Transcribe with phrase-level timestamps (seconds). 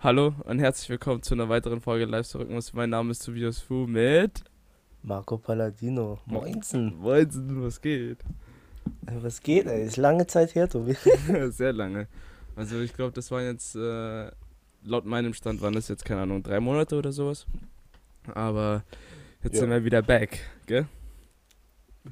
[0.00, 2.72] Hallo und herzlich willkommen zu einer weiteren Folge Live Rhythmus.
[2.72, 4.42] Mein Name ist Tobias Fu mit
[5.02, 6.18] Marco Palladino.
[6.26, 6.96] Moinsen.
[6.98, 8.18] Moinsen, was geht?
[9.06, 9.84] Äh, Was geht, ey?
[9.84, 10.94] Ist lange Zeit her, Tobi.
[11.50, 12.08] Sehr lange.
[12.56, 14.30] Also ich glaube, das waren jetzt, äh,
[14.84, 17.46] laut meinem Stand waren das jetzt, keine Ahnung, drei Monate oder sowas.
[18.34, 18.84] Aber
[19.44, 19.60] jetzt Ja.
[19.60, 20.86] sind wir wieder back, gell?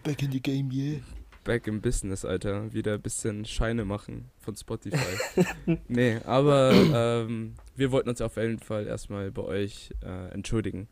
[0.04, 1.00] Back in the game, yeah.
[1.48, 2.74] Back im Business, Alter.
[2.74, 4.98] Wieder ein bisschen Scheine machen von Spotify.
[5.88, 10.88] nee, aber ähm, wir wollten uns auf jeden Fall erstmal bei euch äh, entschuldigen.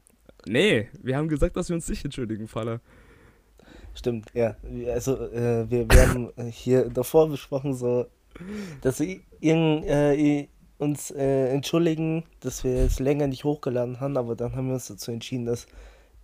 [0.47, 2.81] Nee, wir haben gesagt, dass wir uns nicht entschuldigen, Faller.
[3.93, 4.57] Stimmt, ja.
[4.89, 8.07] Also, äh, wir, wir haben hier davor besprochen, so,
[8.81, 10.49] dass wir irgend, äh,
[10.79, 14.89] uns äh, entschuldigen, dass wir es länger nicht hochgeladen haben, aber dann haben wir uns
[14.89, 15.67] dazu entschieden, dass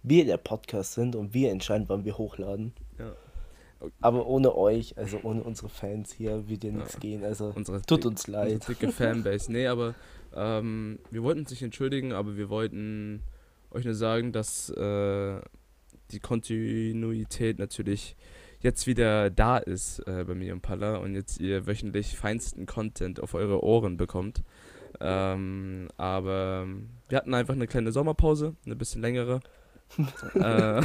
[0.03, 2.73] wir der Podcast sind und wir entscheiden, wann wir hochladen.
[4.01, 6.73] Aber ohne euch, also ohne unsere Fans hier, würde Ja.
[6.75, 7.25] nichts gehen.
[7.25, 8.69] Also, Unsere tut uns unsere leid.
[8.69, 9.51] dicke Fanbase.
[9.51, 9.95] Nee, aber
[10.35, 13.23] ähm, wir wollten uns nicht entschuldigen, aber wir wollten
[13.71, 15.41] euch nur sagen, dass äh,
[16.11, 18.17] die Kontinuität natürlich
[18.61, 23.21] jetzt wieder da ist äh, bei mir im Palla und jetzt ihr wöchentlich feinsten Content
[23.21, 24.43] auf eure Ohren bekommt.
[25.01, 26.67] Ähm, aber
[27.09, 29.41] wir hatten einfach eine kleine Sommerpause, eine bisschen längere.
[30.35, 30.83] Äh,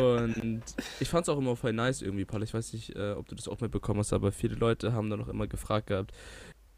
[0.00, 0.62] und
[1.00, 2.42] ich fand es auch immer voll nice irgendwie, Paul.
[2.42, 5.20] Ich weiß nicht, äh, ob du das auch mitbekommen hast, aber viele Leute haben dann
[5.20, 6.12] noch immer gefragt gehabt,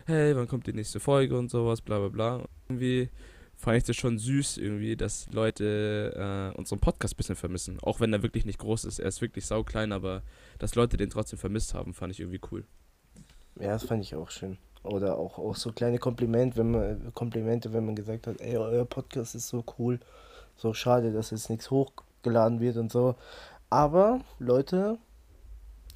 [0.06, 2.44] hey, wann kommt die nächste Folge und sowas, bla bla bla.
[2.68, 3.08] Irgendwie
[3.56, 7.78] fand ich das schon süß irgendwie, dass Leute äh, unseren Podcast ein bisschen vermissen.
[7.80, 8.98] Auch wenn er wirklich nicht groß ist.
[8.98, 10.22] Er ist wirklich sauklein, aber
[10.58, 12.64] dass Leute den trotzdem vermisst haben, fand ich irgendwie cool.
[13.60, 14.58] Ja, das fand ich auch schön.
[14.82, 18.84] Oder auch, auch so kleine Kompliment, wenn man, Komplimente, wenn man gesagt hat, ey, euer
[18.84, 20.00] Podcast ist so cool.
[20.62, 23.16] So schade, dass jetzt nichts hochgeladen wird und so.
[23.68, 24.96] Aber, Leute,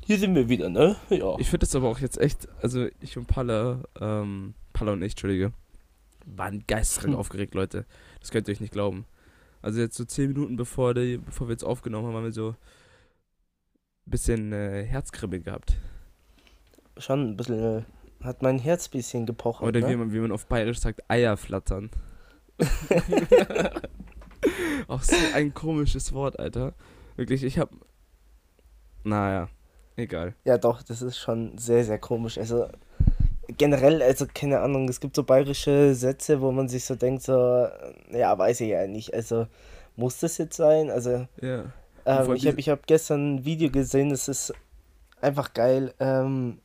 [0.04, 0.96] hier sind wir wieder, ne?
[1.08, 1.36] Ja.
[1.38, 5.12] Ich finde das aber auch jetzt echt, also ich und Palla, ähm, Palla und ich,
[5.12, 5.52] Entschuldige,
[6.24, 7.20] waren geisteskrank Hm.
[7.20, 7.86] aufgeregt, Leute.
[8.18, 9.04] Das könnt ihr euch nicht glauben.
[9.62, 12.48] Also jetzt so zehn Minuten bevor, die, bevor wir jetzt aufgenommen haben, haben wir so
[12.48, 15.76] ein bisschen äh, Herzkribbeln gehabt.
[16.98, 17.82] Schon ein bisschen, äh,
[18.24, 19.62] hat mein Herz ein bisschen gepocht.
[19.62, 19.88] Oder ne?
[19.88, 21.88] wie, man, wie man auf Bayerisch sagt, Eier flattern.
[24.88, 26.74] auch so ein komisches Wort, Alter.
[27.16, 27.70] Wirklich, ich hab.
[29.04, 29.48] Naja,
[29.96, 30.34] egal.
[30.44, 32.38] Ja, doch, das ist schon sehr, sehr komisch.
[32.38, 32.68] Also,
[33.56, 37.66] generell, also, keine Ahnung, es gibt so bayerische Sätze, wo man sich so denkt, so,
[38.10, 39.14] ja, weiß ich ja nicht.
[39.14, 39.46] Also,
[39.94, 40.90] muss das jetzt sein?
[40.90, 41.64] Also, Ja.
[42.06, 44.54] Ähm, ich habe ich hab gestern ein Video gesehen, das ist
[45.20, 45.92] einfach geil.
[45.98, 46.60] Ähm,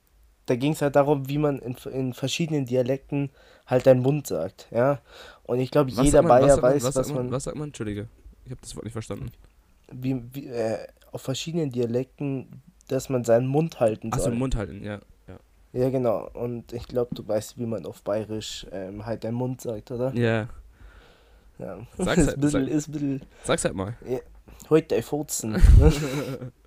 [0.45, 3.31] da ging es halt darum, wie man in, in verschiedenen Dialekten
[3.65, 4.99] halt deinen Mund sagt, ja.
[5.51, 7.67] Und ich glaube, jeder man, Bayer man, weiß, was, was, man, man, was sagt man?
[7.67, 8.07] Entschuldige.
[8.45, 9.31] Ich habe das Wort nicht verstanden.
[9.91, 10.77] wie, wie, äh,
[11.11, 14.35] auf verschiedenen Dialekten, dass man seinen Mund halten Achso, soll.
[14.35, 15.01] Mund halten, ja.
[15.73, 16.29] Ja, genau.
[16.33, 20.13] Und ich glaube, du weißt, wie man auf Bayerisch ähm, halt deinen Mund sagt, oder?
[20.13, 20.47] Ja.
[21.59, 21.79] Ja.
[21.97, 23.97] Sag's ist halt, ein bisschen, sag- ist ein bisschen, Sag's halt mal.
[24.69, 25.55] heute der Furzen.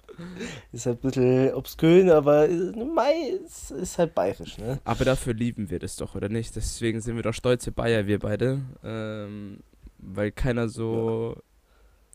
[0.72, 4.78] ist halt ein bisschen obskön, aber mei, ist, ist halt bayerisch, ne?
[4.84, 6.54] Aber dafür lieben wir das doch, oder nicht?
[6.56, 8.62] Deswegen sind wir doch stolze Bayer, wir beide.
[8.82, 9.60] Ähm,
[9.98, 11.36] weil keiner so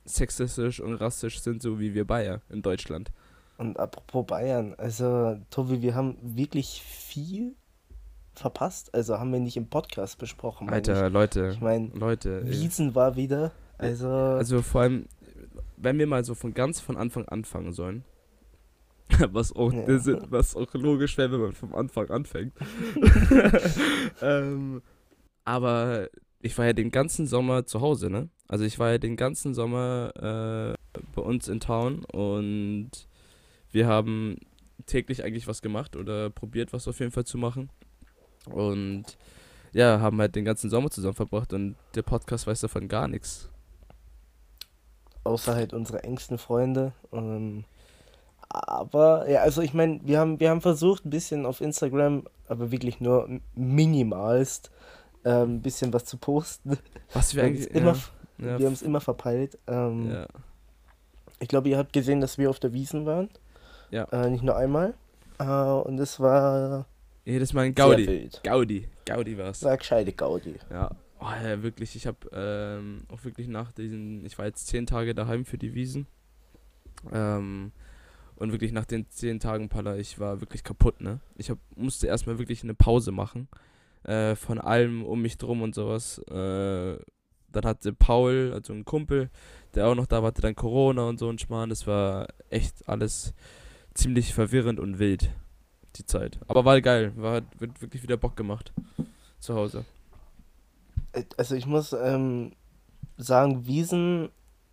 [0.06, 3.12] sexistisch und rassistisch sind, so wie wir Bayer in Deutschland.
[3.58, 7.56] Und apropos Bayern, also Tobi, wir haben wirklich viel
[8.34, 8.94] verpasst.
[8.96, 10.70] Also haben wir nicht im Podcast besprochen.
[10.70, 12.48] Alter, Leute, ich ich meine, Leute.
[12.48, 13.52] Wiesen war wieder.
[13.78, 15.06] Also, Also vor allem,
[15.78, 18.04] wenn wir mal so von ganz von Anfang anfangen sollen.
[19.32, 19.86] Was auch, Ja.
[19.88, 22.54] das was auch logisch wäre, wenn man vom Anfang anfängt.
[24.22, 24.82] ähm,
[25.46, 26.10] aber
[26.42, 28.30] ich war ja den ganzen Sommer zu Hause, ne?
[28.48, 32.92] Also ich war ja den ganzen Sommer äh, bei uns in Town und
[33.72, 34.38] wir haben
[34.86, 37.70] täglich eigentlich was gemacht oder probiert, was auf jeden Fall zu machen.
[38.46, 39.06] Und
[39.74, 43.50] ja, haben halt den ganzen Sommer zusammen verbracht und der Podcast weiß davon gar nichts.
[45.24, 46.94] Außer halt unsere engsten Freunde.
[47.12, 47.66] Ähm,
[48.50, 52.72] aber, ja, also ich meine, wir haben, wir haben versucht, ein bisschen auf Instagram, aber
[52.72, 54.72] wirklich nur minimalst,
[55.24, 56.78] ähm, ein bisschen was zu posten.
[57.14, 57.70] Was wir eigentlich.
[57.72, 57.96] immer,
[58.38, 59.58] ja, ja, wir haben es immer verpeilt.
[59.68, 60.28] Ähm, ja.
[61.40, 63.30] Ich glaube, ihr habt gesehen, dass wir auf der Wiesen waren.
[63.92, 64.06] Ja.
[64.06, 64.94] Äh, nicht nur einmal.
[65.40, 66.86] Äh, und es war
[67.30, 68.30] Jedes Mal ein Gaudi.
[68.44, 68.88] Gaudi.
[69.06, 69.58] Gaudi war's.
[69.58, 70.56] Es war gescheite Gaudi.
[70.72, 70.90] Ja.
[71.20, 71.96] Oh, ja, wirklich.
[71.96, 74.26] Ich habe ähm, auch wirklich nach diesen.
[74.26, 76.08] Ich war jetzt zehn Tage daheim für die Wiesen.
[77.12, 77.72] Ähm,
[78.36, 81.20] und wirklich nach den zehn Tagen Palla, ich war wirklich kaputt, ne?
[81.36, 83.50] Ich hab, musste erstmal wirklich eine Pause machen.
[84.04, 86.20] Äh, von allem um mich drum und sowas.
[86.30, 86.98] Äh,
[87.52, 89.30] dann hatte Paul, also ein Kumpel,
[89.76, 91.70] der auch noch da war, hatte dann Corona und so ein Schmarrn.
[91.70, 93.34] Das war echt alles
[93.94, 95.32] ziemlich verwirrend und wild,
[95.98, 96.40] die Zeit.
[96.48, 97.12] Aber war geil.
[97.18, 98.72] War, hat wird wirklich wieder Bock gemacht.
[99.40, 99.84] Zu Hause.
[101.14, 102.52] Äh, Also ich muss ähm,
[103.18, 104.30] sagen, Wiesen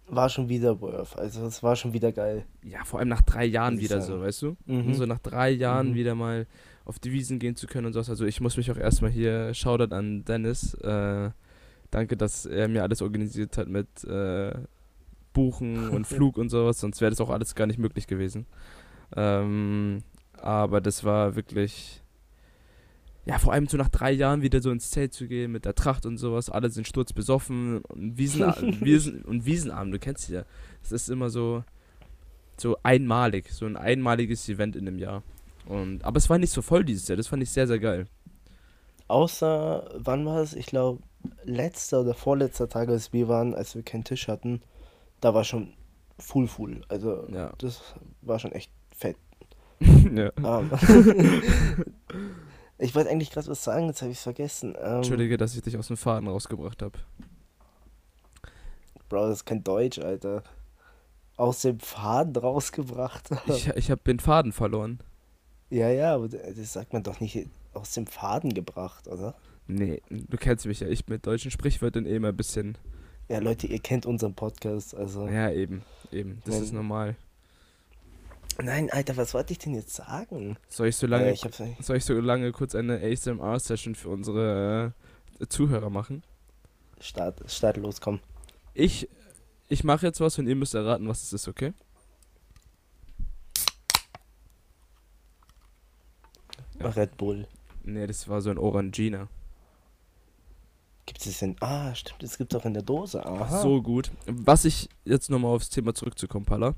[0.08, 1.18] war schon wieder worth.
[1.18, 2.44] Also es war schon wieder geil.
[2.62, 4.20] Ja, vor allem nach drei Jahren wieder sagen.
[4.20, 4.56] so, weißt du?
[4.66, 4.94] Mhm.
[4.94, 5.94] So nach drei Jahren Mhm.
[5.94, 6.46] wieder mal
[6.84, 8.08] auf die Wiesen gehen zu können und sowas.
[8.10, 10.74] Also ich muss mich auch erstmal hier, Shoutout an Dennis.
[10.74, 11.30] Äh,
[11.90, 14.54] danke, dass er mir alles organisiert hat mit äh,
[15.32, 18.46] Buchen und Flug und sowas, sonst wäre das auch alles gar nicht möglich gewesen.
[19.16, 20.02] Ähm,
[20.40, 22.02] aber das war wirklich,
[23.26, 25.74] ja, vor allem so nach drei Jahren wieder so ins Zelt zu gehen mit der
[25.74, 26.48] Tracht und sowas.
[26.48, 28.44] Alle sind sturzbesoffen und Wiesen,
[28.80, 30.44] Wiesen und Wiesenabend, du kennst sie ja.
[30.82, 31.64] Es ist immer so,
[32.56, 35.22] so einmalig, so ein einmaliges Event in einem Jahr.
[35.66, 38.06] Und, aber es war nicht so voll dieses Jahr, das fand ich sehr, sehr geil.
[39.08, 40.52] Außer, wann war es?
[40.54, 41.02] Ich glaube,
[41.44, 44.62] letzter oder vorletzter Tag, als wir waren, als wir keinen Tisch hatten,
[45.20, 45.72] da war schon
[46.18, 46.82] full full.
[46.88, 47.52] Also Ja.
[47.58, 47.82] das
[48.22, 49.16] war schon echt fett.
[50.14, 50.30] ja.
[52.78, 54.74] Ich wollte eigentlich gerade was sagen, jetzt habe ich es vergessen.
[54.80, 56.98] Ähm, Entschuldige, dass ich dich aus dem Faden rausgebracht habe.
[59.08, 60.42] Bro, das ist kein Deutsch, Alter.
[61.36, 63.28] Aus dem Faden rausgebracht.
[63.46, 65.00] Ich, ich habe den Faden verloren.
[65.70, 69.34] ja, ja, aber das sagt man doch nicht aus dem Faden gebracht, oder?
[69.68, 70.88] Nee, du kennst mich ja.
[70.88, 72.78] Ich mit deutschen Sprichwörtern eh immer ein bisschen.
[73.28, 75.26] Ja, Leute, ihr kennt unseren Podcast, also.
[75.28, 75.82] Ja, eben.
[76.12, 76.40] Eben.
[76.44, 77.16] Das Wenn- ist normal.
[78.62, 80.56] Nein, Alter, was wollte ich denn jetzt sagen?
[80.68, 81.40] Soll ich so lange, Äh, ich
[81.80, 84.94] soll ich so lange kurz eine ASMR-Session für unsere
[85.40, 86.22] äh, Zuhörer machen?
[87.00, 88.20] Start, start los, komm.
[88.72, 89.08] Ich,
[89.68, 91.74] ich mache jetzt was und ihr müsst erraten, was es ist, okay?
[96.80, 96.88] Ja.
[96.90, 97.46] Red Bull.
[97.82, 99.28] Nee, das war so ein Orangina.
[101.06, 101.56] Gibt es denn?
[101.60, 103.24] Ah, stimmt, es gibt auch in der Dose.
[103.24, 103.62] Aha.
[103.62, 104.10] So gut.
[104.26, 106.74] Was ich jetzt nochmal aufs Thema zurückzukommen, Palla,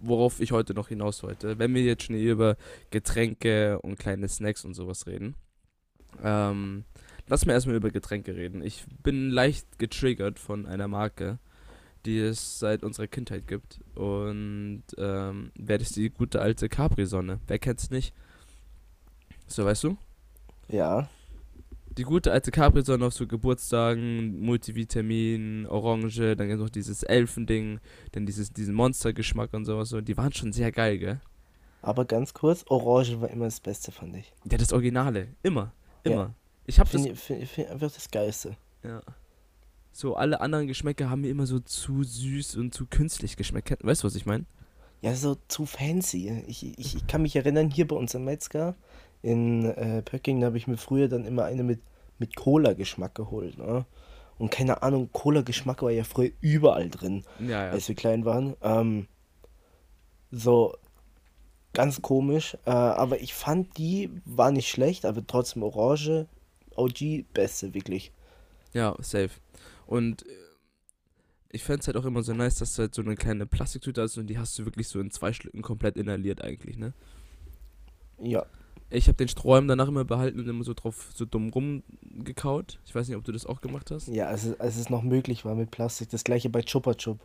[0.00, 2.56] worauf ich heute noch hinaus wollte, wenn wir jetzt schon hier über
[2.90, 5.34] Getränke und kleine Snacks und sowas reden,
[6.22, 6.84] ähm,
[7.26, 8.62] lass mir erstmal über Getränke reden.
[8.62, 11.38] Ich bin leicht getriggert von einer Marke,
[12.06, 17.40] die es seit unserer Kindheit gibt und ähm, wer ist die gute alte Capri-Sonne?
[17.46, 18.14] Wer kennt's nicht?
[19.46, 19.96] So, weißt du?
[20.68, 21.08] Ja.
[21.98, 27.80] Die gute alte Capri-Sonne auf so Geburtstagen, Multivitamin, Orange, dann gibt noch dieses Elfending,
[28.12, 29.88] dann dieses, diesen Monstergeschmack und sowas.
[29.88, 30.00] So.
[30.00, 31.20] Die waren schon sehr geil, gell?
[31.82, 34.32] Aber ganz kurz, Orange war immer das Beste, fand ich.
[34.48, 35.34] Ja, das Originale.
[35.42, 35.72] Immer.
[36.04, 36.12] Ja.
[36.12, 36.34] Immer.
[36.66, 37.02] Ich hab das.
[37.02, 38.56] Finde find, find einfach das Geilste.
[38.84, 39.00] Ja.
[39.90, 43.84] So, alle anderen Geschmäcker haben mir immer so zu süß und zu künstlich geschmeckt.
[43.84, 44.44] Weißt du, was ich meine?
[45.00, 46.44] Ja, so zu fancy.
[46.46, 48.76] Ich, ich, ich kann mich erinnern, hier bei uns am Metzger
[49.22, 51.80] in äh, Pöcking, da habe ich mir früher dann immer eine mit,
[52.18, 53.58] mit Cola-Geschmack geholt.
[53.58, 53.84] Ne?
[54.38, 57.70] Und keine Ahnung, Cola-Geschmack war ja früher überall drin, Ja, ja.
[57.70, 58.54] als wir klein waren.
[58.62, 59.08] Ähm,
[60.30, 60.74] so
[61.72, 62.56] ganz komisch.
[62.64, 66.26] Äh, aber ich fand, die war nicht schlecht, aber trotzdem Orange,
[66.76, 68.12] OG, beste, wirklich.
[68.72, 69.30] Ja, safe.
[69.86, 70.30] Und äh,
[71.50, 74.02] ich fände es halt auch immer so nice, dass du halt so eine kleine Plastiktüte
[74.02, 76.92] hast und die hast du wirklich so in zwei Schlücken komplett inhaliert eigentlich, ne?
[78.20, 78.44] Ja.
[78.90, 82.78] Ich habe den Strohhalm danach immer behalten und immer so drauf so dumm rumgekaut.
[82.86, 84.08] Ich weiß nicht, ob du das auch gemacht hast.
[84.08, 86.08] Ja, als, es- als es noch möglich war mit Plastik.
[86.08, 87.18] Das gleiche bei Chupa Chup.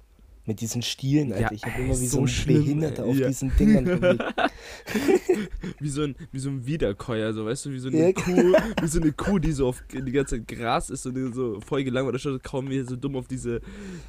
[0.46, 1.54] Mit diesen Stielen, Ja, Alter.
[1.54, 3.28] ich habe immer wie so, so ein schlimm, Behinderter ey, auf ja.
[3.28, 4.20] diesen Dingern.
[5.80, 8.12] Wie so ein, wie so ein Wiederkäuer, so weißt du, wie so eine Ja.
[8.14, 11.60] Kuh, wie so eine Kuh, die so auf die ganze Zeit Gras ist und so
[11.62, 13.62] voll gelangweilt, statt kaum wir so dumm auf diese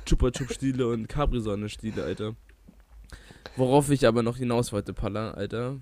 [0.07, 2.35] Chupa Chup Stiele und Capri-Sonne Stiele, Alter.
[3.57, 5.76] Worauf ich aber noch hinaus wollte, Palla, Alter.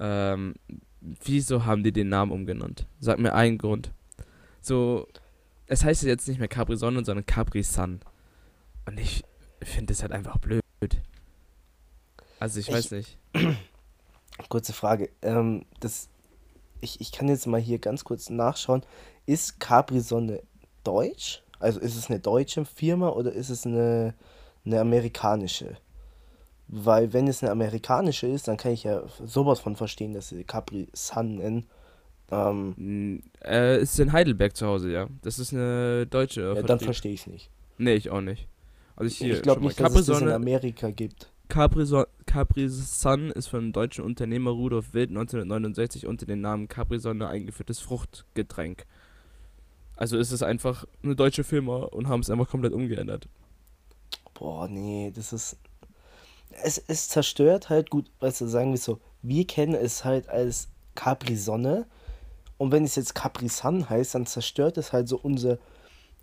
[0.00, 0.54] Ähm,
[1.00, 2.86] wieso haben die den Namen umgenannt?
[3.00, 3.92] Sag mir einen Grund.
[4.60, 5.06] So,
[5.66, 8.00] es heißt jetzt nicht mehr Capri-Sonne, sondern Capri-Sun.
[8.86, 9.22] Und ich
[9.62, 10.62] finde das halt einfach blöd.
[12.38, 13.18] Also ich, Ich- weiß nicht.
[14.48, 15.10] Kurze Frage.
[15.22, 16.08] Ähm, das,
[16.80, 18.82] ich, ich kann jetzt mal hier ganz kurz nachschauen.
[19.26, 20.42] Ist Capri-Sonne
[20.82, 21.42] deutsch?
[21.58, 24.14] Also ist es eine deutsche Firma oder ist es eine,
[24.64, 25.76] eine amerikanische?
[26.72, 30.44] Weil wenn es eine amerikanische ist, dann kann ich ja sowas von verstehen, dass sie
[30.44, 31.66] Capri Sun nennen.
[32.30, 35.08] Ähm, Äh, ist in Heidelberg zu Hause, ja.
[35.22, 36.52] Das ist eine deutsche.
[36.54, 37.50] ja, dann verstehe ich es nicht.
[37.78, 38.46] Nee, ich auch nicht.
[38.94, 41.32] Also ich hier, ich glaube nicht, dass es das in Amerika gibt.
[41.48, 47.00] Capri, so Capri Sun ist vom deutschen Unternehmer Rudolf Wild 1969 unter dem Namen Capri
[47.00, 48.86] Sonne eingeführtes Fruchtgetränk.
[49.96, 53.28] Also ist es einfach eine deutsche Firma und haben es einfach komplett umgeändert.
[54.34, 55.56] Boah, nee, das ist.
[56.62, 60.68] Es, es zerstört halt gut, weißt du, sagen wir so, wir kennen es halt als
[60.94, 61.86] Capri-Sonne.
[62.58, 65.58] Und wenn es jetzt Capri-Sun heißt, dann zerstört es halt so unser,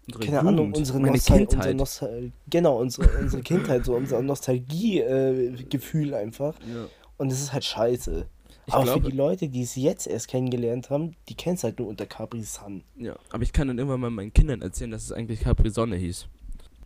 [0.07, 1.75] Unsere keine Ahnung, Jugend, unsere, meine Nostal Kindheit.
[1.75, 6.55] Nostal genau, unsere, unsere Kindheit, so unser Nostalgie-Gefühl einfach.
[6.61, 6.87] Ja.
[7.17, 8.25] Und es ist halt scheiße.
[8.67, 11.63] Ich Aber für glaube, die Leute, die es jetzt erst kennengelernt haben, die kennen es
[11.63, 12.83] halt nur unter Capri Sun.
[12.97, 13.15] ja.
[13.31, 16.27] Aber ich kann dann irgendwann mal meinen Kindern erzählen, dass es eigentlich Capri Sonne hieß.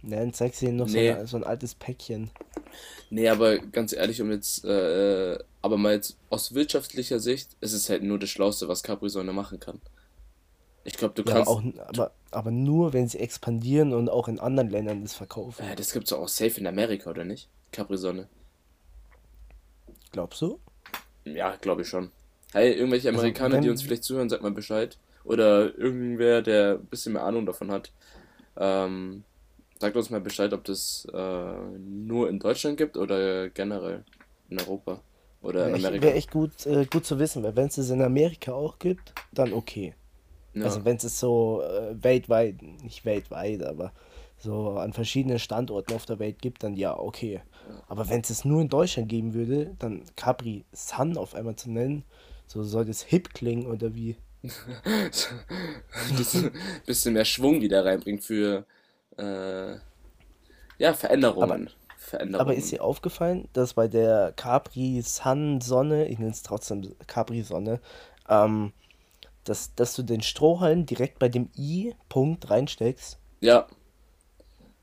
[0.03, 1.11] Ne, dann zeigst du ihnen noch Nee.
[1.13, 2.31] so, ein, so ein altes Päckchen.
[3.09, 7.89] Nee, aber ganz ehrlich, um jetzt, äh, aber mal jetzt aus wirtschaftlicher Sicht, ist es
[7.89, 9.81] halt nur das Schlauste, was Capri Sonne machen kann.
[10.83, 11.49] Ich glaube, du Ja, kannst.
[11.51, 15.63] auch, aber, aber nur, wenn sie expandieren und auch in anderen Ländern das verkaufen.
[15.63, 17.49] Äh, das gibt's doch auch safe in Amerika, oder nicht?
[17.71, 18.27] Capri Sonne.
[20.11, 20.59] Glaubst du?
[21.25, 22.11] Ja, glaube ich schon.
[22.53, 24.97] Hey, irgendwelche Also, Amerikaner, die wenn- uns vielleicht zuhören, sag mal Bescheid.
[25.23, 27.91] Oder irgendwer, der ein bisschen mehr Ahnung davon hat.
[28.57, 29.23] Ähm,
[29.81, 34.05] sagt uns mal Bescheid, ob das äh, nur in Deutschland gibt oder generell
[34.49, 35.01] in Europa.
[35.41, 36.05] Oder in Wäre echt, Amerika.
[36.05, 39.11] wär echt gut, äh, gut zu wissen, weil wenn es es in Amerika auch gibt,
[39.31, 39.95] dann okay.
[40.53, 40.65] Ja.
[40.65, 43.91] Also wenn es so äh, weltweit, nicht weltweit, aber
[44.37, 47.41] so an verschiedenen Standorten auf der Welt gibt, dann ja, okay.
[47.87, 51.71] Aber wenn es es nur in Deutschland geben würde, dann Capri Sun auf einmal zu
[51.71, 52.03] nennen,
[52.45, 54.15] so soll das hip klingen oder wie?
[56.17, 56.51] bisschen,
[56.85, 58.65] bisschen mehr Schwung wieder reinbringt für
[59.17, 59.75] äh,
[60.77, 61.69] ja, Veränderungen.
[61.97, 62.41] Veränderungen.
[62.41, 67.43] Aber ist dir aufgefallen, dass bei der Capri Sun Sonne, ich nenne es trotzdem Capri
[67.43, 67.79] Sonne,
[68.27, 68.73] ähm,
[69.43, 73.17] dass, dass du den Strohhalm direkt bei dem I-Punkt reinsteckst?
[73.39, 73.67] ja.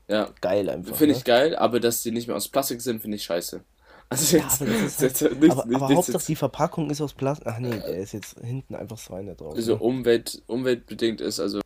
[0.09, 0.95] Ja, Geil einfach.
[0.95, 1.19] finde ne?
[1.19, 3.61] ich geil, aber dass die nicht mehr aus Plastik sind, finde ich scheiße.
[4.11, 6.99] Also Ja, jetzt, aber das ist halt, nichts, aber, nichts, aber nichts die Verpackung ist
[6.99, 7.47] aus Plastik.
[7.47, 9.53] Ach nee, der ist jetzt hinten einfach so einer drauf.
[9.59, 9.79] so ne?
[9.79, 11.39] Umwelt, umweltbedingt ist.
[11.39, 11.61] Also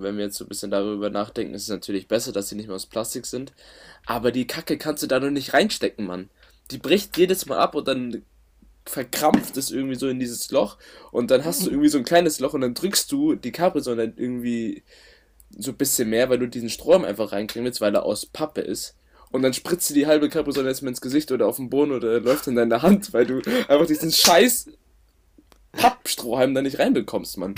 [0.00, 2.66] wenn wir jetzt so ein bisschen darüber nachdenken, ist es natürlich besser, dass sie nicht
[2.66, 3.52] mehr aus Plastik sind.
[4.06, 6.28] Aber die Kacke kannst du da noch nicht reinstecken, Mann.
[6.70, 8.22] Die bricht jedes Mal ab und dann
[8.84, 10.78] verkrampft es irgendwie so in dieses Loch
[11.12, 14.08] und dann hast du irgendwie so ein kleines Loch und dann drückst du die Capri-Sonne
[14.08, 14.82] dann irgendwie
[15.56, 18.60] so ein bisschen mehr, weil du diesen Strom einfach reinkriegen willst, weil er aus Pappe
[18.60, 18.96] ist.
[19.30, 22.20] Und dann spritzt du die halbe Capri-Sonne erstmal ins Gesicht oder auf den Boden oder
[22.20, 24.70] läuft in deine Hand, weil du einfach diesen scheiß
[25.72, 27.54] Pappstrohhalm da nicht reinbekommst, Mann.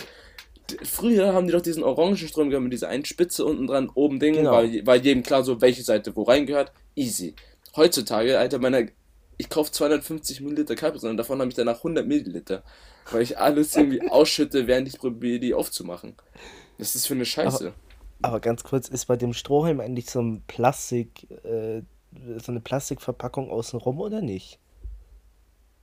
[0.83, 4.19] Früher haben die doch diesen orangen Strom gehabt mit dieser einen Spitze unten dran, oben
[4.21, 4.53] Ding, Genau.
[4.53, 6.73] war, war jedem klar so, welche Seite wo reingehört.
[6.95, 7.35] Easy.
[7.77, 8.83] Heutzutage, Alter, meiner,
[9.37, 12.63] ich kaufe 250 Milliliter Capri-Sonne, davon habe ich danach 100 Milliliter.
[13.11, 16.15] Weil ich alles irgendwie ausschütte, während ich probiere, die aufzumachen.
[16.79, 17.73] Das ist für eine Scheiße.
[18.23, 21.83] Aber ganz kurz, ist bei dem Strohhalm eigentlich so ein Plastik, äh,
[22.39, 24.59] so eine Plastikverpackung außenrum oder nicht?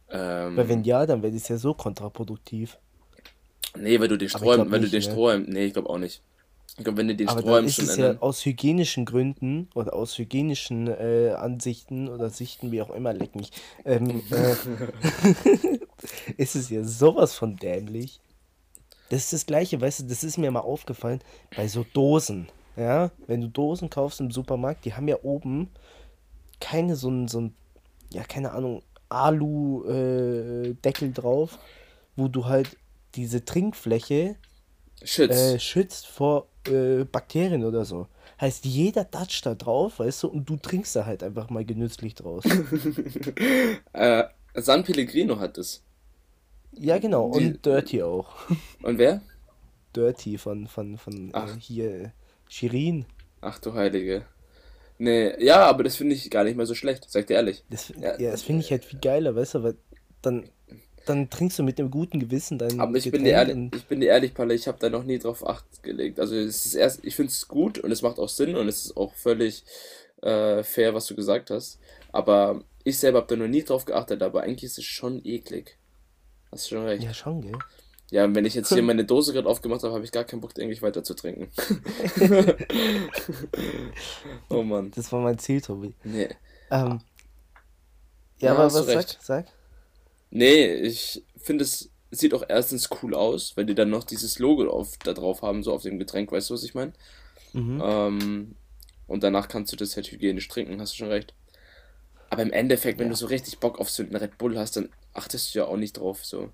[0.10, 2.78] ähm, Weil wenn ja, dann wäre das ja so kontraproduktiv.
[3.82, 5.46] Nee, weil du den glaub wenn du den ne?
[5.48, 6.22] Nee, ich glaube auch nicht.
[6.78, 9.68] Ich glaube, wenn du den Aber dann Strohhalm ist schon es ja aus hygienischen Gründen
[9.74, 13.52] oder aus hygienischen äh, Ansichten oder Sichten, wie auch immer, leck mich,
[13.84, 15.78] ähm, äh,
[16.38, 18.20] ist es ja sowas von dämlich.
[19.10, 21.22] Das ist das Gleiche, weißt du, das ist mir mal aufgefallen
[21.56, 22.50] bei so Dosen.
[22.76, 25.70] Ja, wenn du Dosen kaufst im Supermarkt, die haben ja oben
[26.60, 27.56] keine so ein, so ein
[28.12, 31.58] ja, keine Ahnung, Alu-Deckel drauf,
[32.16, 32.78] wo du halt
[33.16, 34.38] diese Trinkfläche
[35.04, 35.56] Schütz.
[35.56, 38.08] äh, schützt vor äh, Bakterien oder so.
[38.42, 42.16] Heißt, jeder toucht da drauf, weißt du, und du trinkst da halt einfach mal genüsslich
[42.16, 42.60] draus.
[43.94, 44.24] äh,
[44.56, 45.84] San Pellegrino hat es.
[46.72, 48.36] ja, genau, Die- und Dirty auch.
[48.82, 49.22] Und wer?
[49.96, 52.14] Dirty von, von, von äh, hier
[52.48, 53.06] Shirin.
[53.42, 54.26] Ach du Heilige.
[55.00, 57.64] Nee, ja, aber das finde ich gar nicht mal so schlecht, sag dir ehrlich.
[57.70, 59.78] Das, Ja, ja, das finde ich halt viel geiler, weißt du, weil
[60.22, 60.50] dann,
[61.10, 63.86] dann trinkst du mit einem guten Gewissen dein Aber ich bin Getränk dir ehrlich, ich
[63.86, 66.20] bin dir ehrlich, Palle, ich habe da noch nie drauf acht gelegt.
[66.20, 68.86] Also es ist erst, ich finde es gut und es macht auch Sinn und es
[68.86, 69.64] ist auch völlig
[70.22, 71.80] äh, fair, was du gesagt hast.
[72.12, 75.78] Aber ich selber habe da noch nie drauf geachtet, aber eigentlich ist es schon eklig.
[76.52, 77.04] Hast du schon recht.
[77.04, 77.58] Ja, schon, gell?
[78.10, 80.42] Ja, und wenn ich jetzt hier meine Dose gerade aufgemacht habe, habe ich gar keinen
[80.42, 81.50] Bock, eigentlich weiter zu trinken.
[84.50, 84.92] oh Mann.
[84.96, 85.94] Das war mein Ziel, Tobi.
[86.04, 86.30] Nee.
[86.72, 87.02] Ähm,
[88.40, 89.18] Ja, ja, aber was sag, recht.
[89.22, 89.46] sag?
[90.30, 94.70] Nee, ich finde es sieht auch erstens cool aus, weil die dann noch dieses Logo
[94.70, 96.94] auf, da drauf haben, so auf dem Getränk, weißt du, was ich meine?
[97.54, 97.80] Mhm.
[97.80, 98.56] Ähm,
[99.08, 101.34] und danach kannst du das halt hygienisch trinken, hast du schon recht.
[102.30, 103.12] Aber im Endeffekt, wenn Ja.
[103.12, 105.78] du so richtig Bock auf so einen Red Bull hast, dann achtest du ja auch
[105.78, 106.50] nicht drauf, so.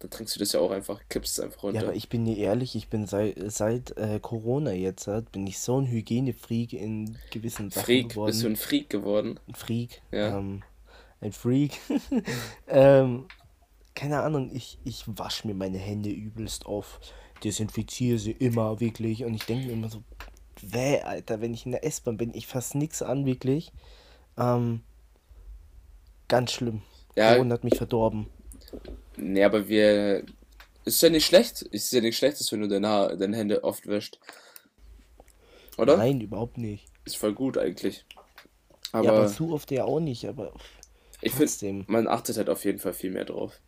[0.00, 1.82] Dann trinkst du das ja auch einfach, kippst es einfach Ja, runter.
[1.82, 5.58] aber ich bin dir ehrlich, ich bin seit, seit äh, Corona jetzt, halt, bin ich
[5.60, 8.26] so ein Hygienefreak in gewissen Sachen Freak, geworden.
[8.26, 9.38] bist du ein Freak geworden?
[9.48, 10.02] Ein Freak.
[10.12, 10.38] Ja.
[10.38, 10.62] Ähm,
[11.20, 11.78] ein Freak.
[12.68, 13.26] ähm,
[13.94, 17.00] keine Ahnung, ich, ich wasche mir meine Hände übelst auf,
[17.44, 20.02] desinfiziere sie immer wirklich und ich denke mir immer so,
[20.62, 23.72] weh, Alter, wenn ich in der S-Bahn bin, ich fasse nichts an, wirklich.
[24.38, 24.82] Ähm,
[26.28, 26.82] ganz schlimm.
[27.16, 27.32] Ja.
[27.34, 28.26] Corona hat mich verdorben.
[29.16, 30.24] Nee, aber wir.
[30.84, 31.62] Ist ja nicht schlecht.
[31.62, 34.18] Ist ja nicht schlecht, dass wenn du deine, deine Hände oft wäscht.
[35.76, 35.96] Oder?
[35.96, 36.86] Nein, überhaupt nicht.
[37.04, 38.04] Ist voll gut eigentlich.
[38.92, 40.52] ja, aber Aber, zu oft ja auch nicht, aber
[41.22, 43.60] ich finde, man achtet halt auf jeden Fall viel mehr drauf.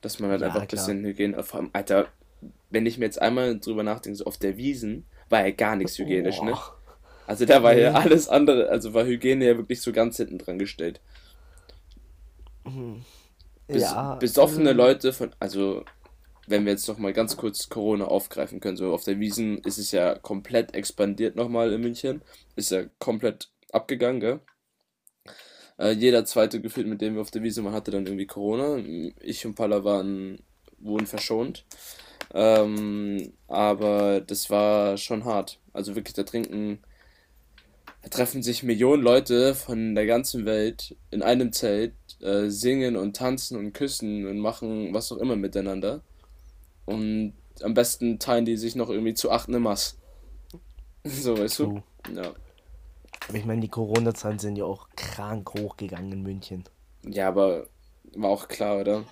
[0.00, 1.42] Dass man halt Ja, einfach ein bisschen Hygiene.
[1.42, 2.08] Vor allem, Alter,
[2.70, 5.98] wenn ich mir jetzt einmal drüber nachdenke, so auf der Wiesen war ja gar nichts
[5.98, 6.52] hygienisch, ne?
[6.52, 6.76] Boah.
[7.26, 10.58] Also da war ja alles andere, also war Hygiene ja wirklich so ganz hinten dran
[10.58, 11.00] gestellt.
[13.66, 15.84] Bes Ja, besoffene also- Leute von, also
[16.46, 19.78] wenn wir jetzt noch mal ganz kurz Corona aufgreifen können, so auf der Wiesen ist
[19.78, 22.22] es ja komplett expandiert nochmal in München,
[22.54, 24.40] ist ja komplett abgegangen, gell?
[25.78, 28.78] Äh, jeder zweite gefühlt, mit dem wir auf der Wiese waren, hatte dann irgendwie Corona.
[29.20, 30.38] Ich und Palla waren,
[30.78, 31.64] wurden verschont.
[32.34, 35.58] Ähm, aber das war schon hart.
[35.72, 36.80] Also wirklich, da trinken,
[38.02, 43.16] da treffen sich Millionen Leute von der ganzen Welt in einem Zelt, äh, singen und
[43.16, 46.02] tanzen und küssen und machen was auch immer miteinander.
[46.84, 49.98] Und am besten teilen die sich noch irgendwie zu acht eine Mass.
[51.08, 51.82] So, weißt du?
[52.16, 52.34] Ja.
[53.28, 56.64] Aber ich meine, die Corona-Zahlen sind ja auch krank hochgegangen in München.
[57.04, 57.66] Ja, aber
[58.14, 59.04] war auch klar, oder?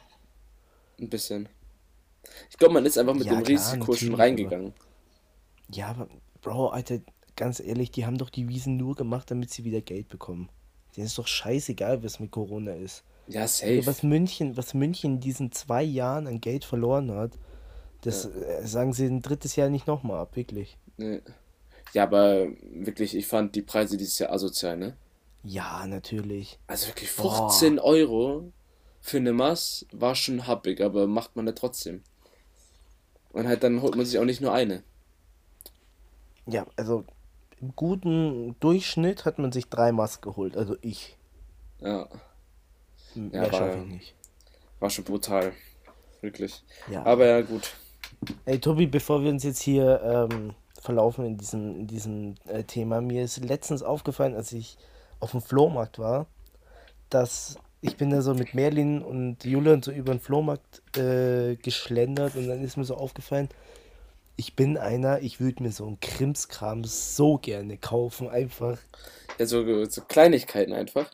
[1.01, 1.49] Ein bisschen.
[2.51, 4.73] Ich glaube, man ist einfach mit Ja, dem klar, Risiko schon aber- reingegangen.
[5.73, 6.09] Ja, aber
[6.43, 6.99] Bro, Alter,
[7.37, 10.49] ganz ehrlich, die haben doch die Wiesen nur gemacht, damit sie wieder Geld bekommen.
[10.97, 13.03] Denen ist doch scheißegal, was mit Corona ist.
[13.27, 13.85] Ja, safe.
[13.87, 17.33] Was München, was München in diesen zwei Jahren an Geld verloren hat,
[18.03, 20.77] das äh, sagen sie ein drittes Jahr nicht nochmal ab, wirklich.
[20.99, 21.23] Nee.
[21.95, 24.97] Ja, aber wirklich, ich fand die Preise dieses Jahr asozial, ne?
[25.45, 26.59] Ja, natürlich.
[26.67, 27.49] Also wirklich Boah.
[27.51, 28.53] 15 Euro
[29.01, 32.03] für eine Maß war schon happig, aber macht man ja trotzdem.
[33.31, 34.83] Und halt dann holt man sich auch nicht nur eine.
[36.47, 37.05] Ja, also
[37.61, 41.17] im guten Durchschnitt hat man sich drei Maß geholt, also ich.
[41.81, 42.09] Ja,
[43.15, 44.15] Mehr Ja, schaffe ich nicht.
[44.81, 45.53] war schon brutal.
[46.21, 46.65] Wirklich.
[46.91, 47.05] Ja.
[47.05, 47.75] Aber ja, gut.
[48.47, 53.01] Ey, Tobi, bevor wir uns jetzt hier ähm, verlaufen in diesem, in diesem äh, Thema,
[53.01, 54.77] mir ist letztens aufgefallen, als ich
[55.19, 56.27] auf dem Flohmarkt war,
[57.11, 62.37] dass ich bin da so mit Merlin und Julian so über den Flohmarkt äh, geschlendert
[62.37, 63.49] und dann ist mir so aufgefallen,
[64.37, 68.79] ich bin einer, ich würde mir so einen Krimskram so gerne kaufen, einfach.
[69.39, 71.11] Ja, so, so Kleinigkeiten einfach.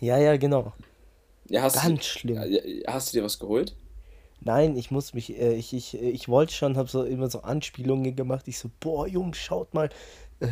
[0.00, 0.72] Ja, ja, genau.
[1.46, 2.36] Ja, hast Ganz du, schlimm.
[2.36, 3.74] ja, ja, hast du dir was geholt?
[4.40, 8.14] Nein, ich muss mich, äh, ich, ich, ich wollte schon, habe so immer so Anspielungen
[8.16, 8.46] gemacht.
[8.48, 9.88] Ich so, boah, Jungs, schaut mal,
[10.40, 10.48] äh,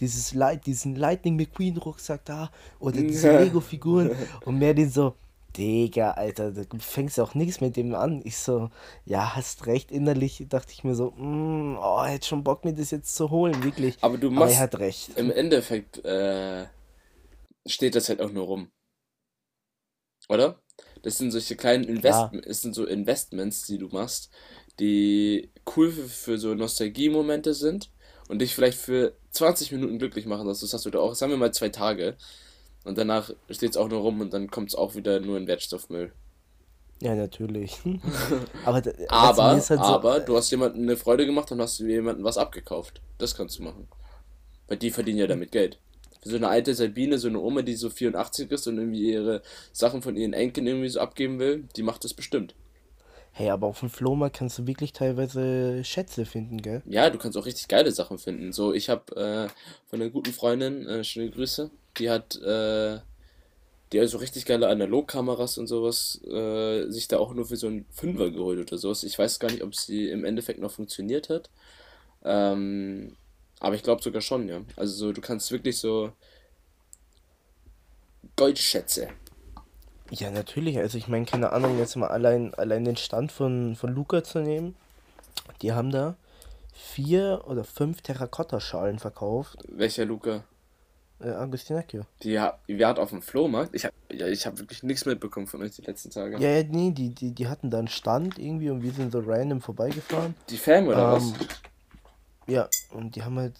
[0.00, 3.30] dieses Light, diesen Lightning McQueen Rucksack da oder diese Ja.
[3.30, 4.10] Lego-Figuren
[4.44, 5.14] und mehr den so,
[5.56, 8.22] Digga, Alter, du fängst auch nichts mit dem an.
[8.24, 8.70] Ich so,
[9.04, 12.90] ja, hast recht, innerlich dachte ich mir so, mm, oh, hätte schon Bock, mir das
[12.90, 13.98] jetzt zu holen, wirklich.
[14.00, 15.10] Aber du Aber machst er hat recht.
[15.14, 16.66] im Endeffekt äh,
[17.66, 18.72] steht das halt auch nur rum.
[20.28, 20.61] Oder?
[21.02, 24.30] Das sind solche kleinen Investments, es sind so Investments, die du machst,
[24.80, 27.90] die cool für, für so Nostalgie-Momente sind
[28.28, 30.46] und dich vielleicht für 20 Minuten glücklich machen.
[30.46, 32.16] Das hast du da auch, sagen wir mal zwei Tage.
[32.84, 35.46] Und danach steht es auch nur rum und dann kommt es auch wieder nur in
[35.46, 36.12] Wertstoffmüll.
[37.00, 37.78] Ja, natürlich.
[38.64, 42.38] aber Aber, halt so- aber du hast jemandem eine Freude gemacht und hast jemandem was
[42.38, 43.00] abgekauft.
[43.18, 43.88] Das kannst du machen.
[44.68, 45.78] Weil die verdienen ja damit Geld.
[46.22, 49.42] Für so eine alte Sabine, so eine Oma, die so 84 ist und irgendwie ihre
[49.72, 52.54] Sachen von ihren Enkeln irgendwie so abgeben will, die macht das bestimmt.
[53.34, 56.82] Hey, aber auf dem Flohmarkt kannst du wirklich teilweise Schätze finden, gell?
[56.84, 58.52] Ja, du kannst auch richtig geile Sachen finden.
[58.52, 59.48] So, ich habe äh,
[59.88, 62.98] von einer guten Freundin, äh, schöne Grüße, die hat, äh,
[63.90, 67.68] die hat so richtig geile Analogkameras und sowas, äh, sich da auch nur für so
[67.68, 69.02] einen Fünfer geholt oder sowas.
[69.02, 71.48] Ich weiß gar nicht, ob sie im Endeffekt noch funktioniert hat.
[72.24, 73.16] Ähm,
[73.62, 74.60] aber ich glaube sogar schon, ja.
[74.76, 76.12] Also so, du kannst wirklich so
[78.36, 79.08] Goldschätze.
[80.10, 80.78] Ja, natürlich.
[80.78, 84.40] Also ich meine, keine Ahnung, jetzt mal allein, allein den Stand von, von Luca zu
[84.40, 84.74] nehmen.
[85.62, 86.16] Die haben da
[86.74, 89.58] vier oder fünf Terrakotta-Schalen verkauft.
[89.68, 90.44] Welcher Luca?
[91.20, 92.02] Äh, Agustinacchio.
[92.22, 93.74] Die, ha- die hat auf dem Flohmarkt.
[93.74, 96.38] Ich habe ja, ich hab wirklich nichts mitbekommen von euch die letzten Tage.
[96.38, 99.20] Ja, ja, nee, die, die, die hatten da einen Stand irgendwie und wir sind so
[99.20, 100.34] random vorbeigefahren.
[100.50, 101.32] Die Fam oder was?
[102.46, 103.54] Ja, und die haben halt,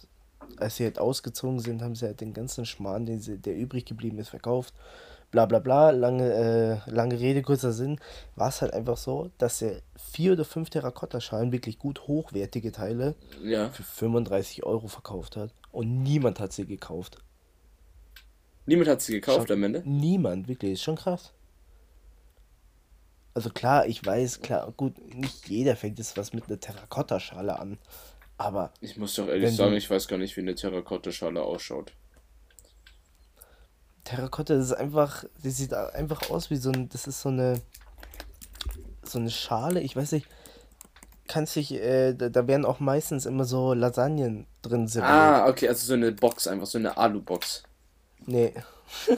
[0.58, 3.84] als sie halt ausgezogen sind, haben sie halt den ganzen Schmarrn, den sie, der übrig
[3.84, 4.74] geblieben ist, verkauft.
[5.30, 6.30] Bla bla bla, lange,
[6.86, 7.98] äh, lange Rede, kurzer Sinn,
[8.36, 13.14] war es halt einfach so, dass er vier oder fünf Terrakotta-Schalen, wirklich gut hochwertige Teile,
[13.42, 13.70] Ja.
[13.70, 15.50] für 35 Euro verkauft hat.
[15.70, 17.16] Und niemand hat sie gekauft.
[18.66, 19.82] Niemand hat sie gekauft Schon- am Ende.
[19.86, 21.32] Niemand, wirklich, ist schon krass.
[23.34, 27.78] Also klar, ich weiß, klar, gut, nicht jeder fängt jetzt was mit einer Terrakotta-Schale an.
[28.42, 31.40] Aber Ich muss doch ehrlich Wenn du- sagen, ich weiß gar nicht, wie eine Terrakotta-Schale
[31.42, 31.92] ausschaut.
[34.04, 37.60] Terrakotta, das ist einfach, die sieht einfach aus wie so ein, das ist so eine,
[39.04, 40.26] so eine Schale, ich weiß nicht,
[41.28, 45.12] kannst dich, äh, da, da werden auch meistens immer so Lasagnen drin serviert.
[45.12, 47.62] Ah, okay, also so eine Box, einfach so eine Alu-Box.
[48.26, 48.52] Nee.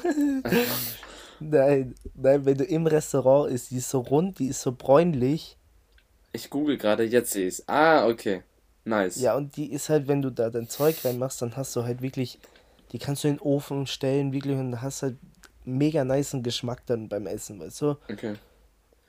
[1.41, 5.57] Nein, nein, wenn du im Restaurant isst, die ist so rund, die ist so bräunlich.
[6.33, 7.65] Ich google gerade, jetzt sehe ich's.
[7.67, 8.43] Ah, okay.
[8.85, 9.21] Nice.
[9.21, 12.03] Ja, und die ist halt, wenn du da dein Zeug reinmachst, dann hast du halt
[12.03, 12.39] wirklich,
[12.93, 15.17] die kannst du in den Ofen stellen, wirklich, und hast halt
[15.65, 17.97] mega niceen Geschmack dann beim Essen, weißt du?
[18.11, 18.35] Okay.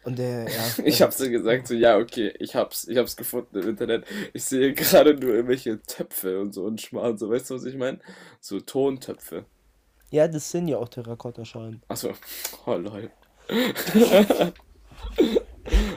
[0.06, 0.64] Und der, ja.
[0.86, 4.06] Ich hab's dir gesagt, so, ja, okay, ich hab's, ich hab's gefunden im Internet.
[4.34, 7.76] Ich sehe gerade nur irgendwelche Töpfe und so und Schmarrn, so, weißt du, was ich
[7.76, 8.00] meine?
[8.40, 9.46] So Tontöpfe.
[10.12, 11.82] Ja, das sind ja auch Terrakotta-Schalen.
[11.88, 12.14] Achso,
[12.66, 13.10] oh lol.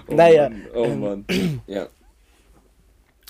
[0.09, 1.25] oh Naja, Mann, oh ähm, Mann.
[1.67, 1.89] Ja.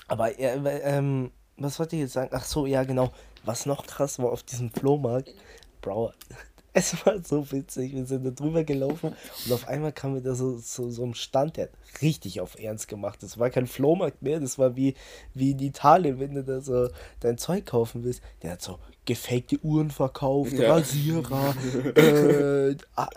[0.09, 2.31] Aber, ja, weil, ähm, was wollte ich jetzt sagen?
[2.33, 3.11] Ach so, ja, genau.
[3.45, 5.33] Was noch krass war auf diesem Flohmarkt,
[5.81, 6.11] Bro,
[6.73, 7.93] es war so witzig.
[7.93, 11.57] Wir sind da drüber gelaufen und auf einmal kam wieder so, so, so ein Stand,
[11.57, 13.23] der hat richtig auf Ernst gemacht.
[13.23, 14.95] Das war kein Flohmarkt mehr, das war wie,
[15.33, 16.89] wie in Italien, wenn du da so
[17.21, 18.21] dein Zeug kaufen willst.
[18.41, 20.73] Der hat so gefakte Uhren verkauft, Ja.
[20.73, 21.55] Rasierer,
[21.95, 22.75] äh,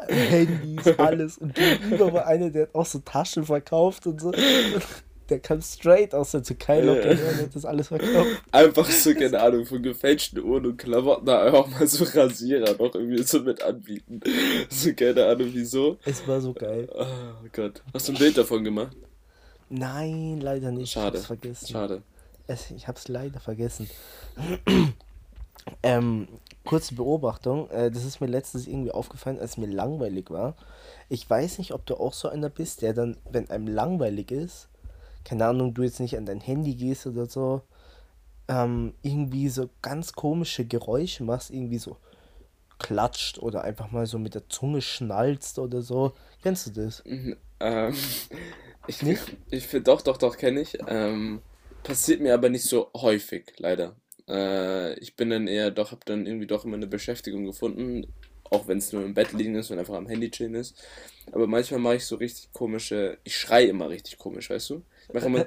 [0.08, 1.38] Handys, alles.
[1.38, 4.32] Und gegenüber war einer, der hat auch so Taschen verkauft und so.
[5.32, 6.84] Der kam straight aus der Türkei Ja.
[6.92, 8.42] locker her und hat das alles verkauft.
[8.52, 12.94] Einfach so, keine Ahnung, von gefälschten Uhren und Klamotten da einfach mal so Rasierer noch
[12.94, 14.20] irgendwie so mit anbieten.
[14.68, 15.96] So, keine Ahnung, wieso.
[16.04, 16.86] Es war so geil.
[16.94, 17.82] Oh Gott.
[17.94, 18.94] Hast du ein Bild davon gemacht?
[19.70, 20.92] Nein, leider nicht.
[20.92, 21.16] Schade.
[21.16, 21.68] Ich hab's vergessen.
[21.68, 22.02] Schade.
[22.46, 23.88] Es, ich hab's leider vergessen.
[25.82, 26.28] ähm,
[26.64, 27.70] kurze Beobachtung.
[27.70, 30.56] Äh, das ist mir letztens irgendwie aufgefallen, als mir langweilig war.
[31.08, 34.68] Ich weiß nicht, ob du auch so einer bist, der dann, wenn einem langweilig ist,
[35.24, 37.62] keine Ahnung, du jetzt nicht an dein Handy gehst oder so,
[38.48, 41.98] ähm, irgendwie so ganz komische Geräusche machst, irgendwie so
[42.78, 46.14] klatscht oder einfach mal so mit der Zunge schnalzt oder so.
[46.42, 47.04] Kennst du das?
[47.04, 47.94] Mhm, ähm,
[48.86, 49.22] ich Nicht?
[49.50, 50.78] ich finde, doch, doch, doch, kenne ich.
[50.86, 51.42] Ähm,
[51.82, 53.96] passiert mir aber nicht so häufig, leider.
[54.28, 58.06] Äh, ich bin dann eher doch, habe dann irgendwie doch immer eine Beschäftigung gefunden,
[58.44, 60.76] auch wenn es nur im Bett liegen ist und einfach am Handy chillen ist.
[61.32, 64.82] Aber manchmal mache ich so richtig komische, ich schreie immer richtig komisch, weißt du?
[65.12, 65.46] Ich mache immer,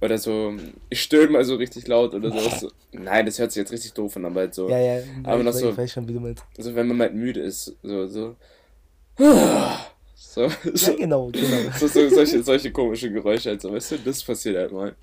[0.00, 0.54] oder so,
[0.90, 2.30] ich stöhne mal so richtig laut oder.
[2.30, 2.70] So.
[2.92, 5.44] Nein, das hört sich jetzt richtig doof an, aber halt so, Ja, ja, Aber ich,
[5.44, 6.44] noch weiß- so- ich weiß schon, wie du meinst.
[6.56, 8.36] also wenn man halt müde ist, so, so,
[9.16, 11.70] so, Ja, so, genau, genau.
[11.78, 14.94] so, so solche, solche komische Geräusche halt so, weißt du, das passiert halt mal.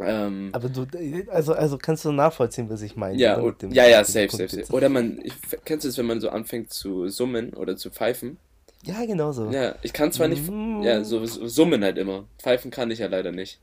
[0.00, 0.86] Ähm, Aber du,
[1.30, 3.18] also, also kannst du nachvollziehen, was ich meine?
[3.18, 3.46] ja, oder?
[3.48, 4.72] Mit dem- ja, ja, safe, safe, safe.
[4.72, 8.38] Oder man, ich, kennst du es, wenn man so anfängt zu summen oder zu pfeifen?
[8.84, 9.50] Ja, genau so.
[9.50, 10.82] Ja, ich kann zwar nicht, Mm.
[10.82, 12.26] ja, so, so summen halt immer.
[12.38, 13.60] Pfeifen kann ich ja leider nicht.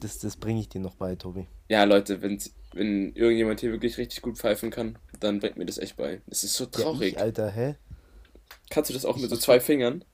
[0.00, 1.46] Das, das bringe ich dir noch bei, Tobi.
[1.68, 2.40] Ja, Leute, wenn,
[2.72, 6.20] wenn irgendjemand hier wirklich richtig gut pfeifen kann, dann bringt mir das echt bei.
[6.26, 7.12] Das ist so Ja, traurig.
[7.14, 7.76] ich, Alter, hä?
[8.70, 10.04] Kannst du das auch mit so zwei Fingern?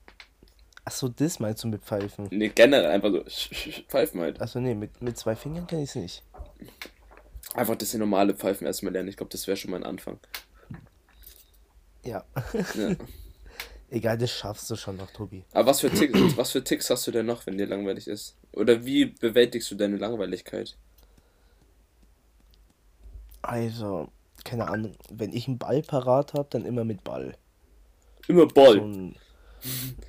[0.85, 2.27] Achso, das meinst du mit Pfeifen?
[2.31, 3.23] Nee, generell einfach so
[3.89, 4.39] pfeifen halt.
[4.41, 6.23] Achso, nee, mit, mit zwei Fingern kann ich es nicht.
[7.55, 9.09] Einfach das hier normale Pfeifen erstmal lernen.
[9.09, 10.19] Ich glaube, das wäre schon mal ein Anfang.
[12.05, 12.23] Ja.
[12.75, 12.95] Ja.
[13.89, 15.45] Egal, das schaffst du schon noch, Tobi.
[15.51, 18.37] Aber was für, Ticks, was für Ticks hast du denn noch, wenn dir langweilig ist?
[18.53, 20.77] Oder wie bewältigst du deine Langweiligkeit?
[23.41, 24.11] Also,
[24.43, 27.35] keine Ahnung, wenn ich einen Ball parat habe, dann immer mit Ball.
[28.27, 28.87] Immer So Ball.
[28.87, 29.15] ein,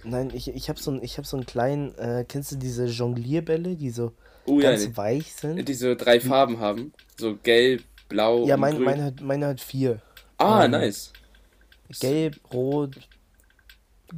[0.02, 3.76] nein, ich, ich habe so, ich hab so einen kleinen, äh, kennst du diese Jonglierbälle,
[3.76, 4.14] die so
[4.44, 5.68] Oh ja, ganz die, weich sind?
[5.68, 6.92] die so drei Farben haben.
[7.16, 8.80] So gelb, blau Ja, und meine, grün.
[8.80, 10.02] meine, hat, meine hat vier.
[10.38, 11.12] ah, ähm, nice.
[12.00, 12.96] Gelb, Rot,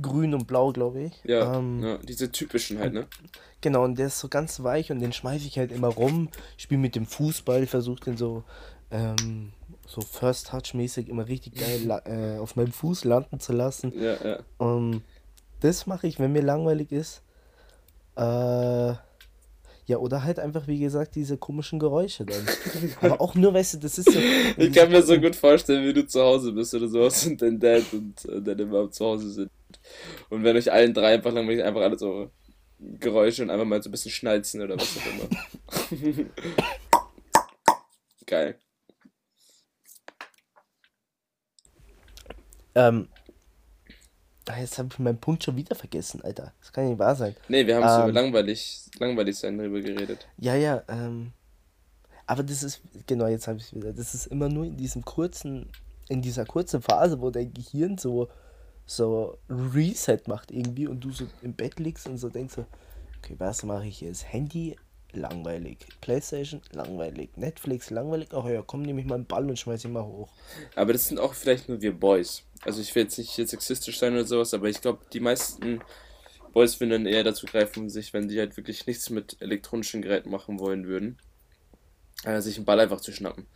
[0.00, 1.20] Grün und Blau, glaube ich.
[1.24, 3.07] Ja, Ähm, ja, diese typischen halt, ne?
[3.61, 6.29] Genau, und der ist so ganz weich und den schmeiße ich halt immer rum.
[6.57, 8.44] Spiele mit dem Fußball, versuche den so,
[8.90, 9.53] ähm,
[9.87, 13.92] so First Touch-mäßig immer richtig geil äh, auf meinem Fuß landen zu lassen.
[14.00, 14.38] Ja, ja.
[14.59, 15.03] Und
[15.61, 17.22] das mache ich, wenn mir langweilig ist.
[18.16, 18.94] Äh,
[19.87, 22.46] ja, oder halt einfach, wie gesagt, diese komischen Geräusche dann.
[23.00, 24.20] Aber auch nur, weißt du, das ist so.
[24.57, 27.59] Ich kann mir so gut vorstellen, wie du zu Hause bist oder sowas und dein
[27.59, 29.50] Dad und deine Mom zu Hause sind.
[30.29, 32.31] Und wenn euch allen drei einfach langweilig einfach alle so
[32.79, 36.26] Geräusche und einfach mal so ein bisschen schnalzen oder was auch immer.
[38.26, 38.59] Geil.
[42.74, 43.09] Ähm,
[44.59, 46.53] jetzt habe ich meinen Punkt schon wieder vergessen, Alter.
[46.61, 47.37] Das kann nicht wahr sein.
[47.48, 48.11] Nee, wir haben so Ähm.
[48.11, 50.26] über langweilig, langweilig sein drüber geredet.
[50.38, 51.33] Ja, ja, ähm.
[52.26, 53.92] Aber das ist, genau, jetzt habe ich es wieder.
[53.92, 55.68] Das ist immer nur in diesem kurzen,
[56.09, 58.29] in dieser kurzen Phase, wo dein Gehirn so,
[58.90, 62.66] so Reset macht irgendwie und du so im Bett liegst und so denkst so,
[63.18, 64.33] okay, was mache ich jetzt?
[64.33, 64.76] Handy,
[65.12, 65.79] langweilig.
[66.00, 67.31] Playstation, langweilig.
[67.37, 68.31] Netflix, langweilig.
[68.33, 70.29] Ach ja, komm, nehme ich mal einen Ball und schmeiß ihn mal hoch.
[70.74, 72.42] Aber das sind auch vielleicht nur wir Boys.
[72.62, 75.81] Also ich will jetzt nicht hier sexistisch sein oder sowas, aber ich glaube, die meisten
[76.53, 80.31] Boys würden dann eher dazu greifen, sich, wenn die halt wirklich nichts mit elektronischen Geräten
[80.31, 81.16] machen wollen würden,
[82.24, 83.46] äh, sich einen Ball einfach zu schnappen.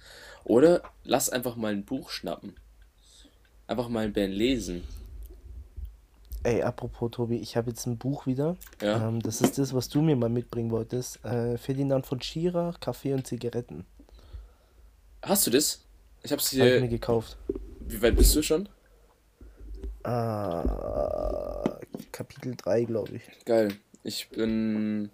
[0.45, 2.55] Oder lass einfach mal ein Buch schnappen.
[3.67, 4.85] Einfach mal ein Band lesen.
[6.45, 8.57] Ey, apropos Tobi, ich habe jetzt ein Buch wieder.
[8.83, 9.09] Ja.
[9.09, 11.25] Ähm, das ist das, was du mir mal mitbringen wolltest.
[11.25, 13.87] Äh, Ferdinand von Schirach, Kaffee und Zigaretten.
[15.23, 15.81] Hast du das?
[16.23, 16.89] Ich Habe ich mir hier.
[16.89, 17.39] gekauft.
[17.81, 18.69] Wie weit bist du schon?
[20.03, 21.79] Ah,
[22.13, 23.23] Kapitel 3, glaube ich.
[23.47, 23.75] Geil.
[24.03, 25.11] Ich bin.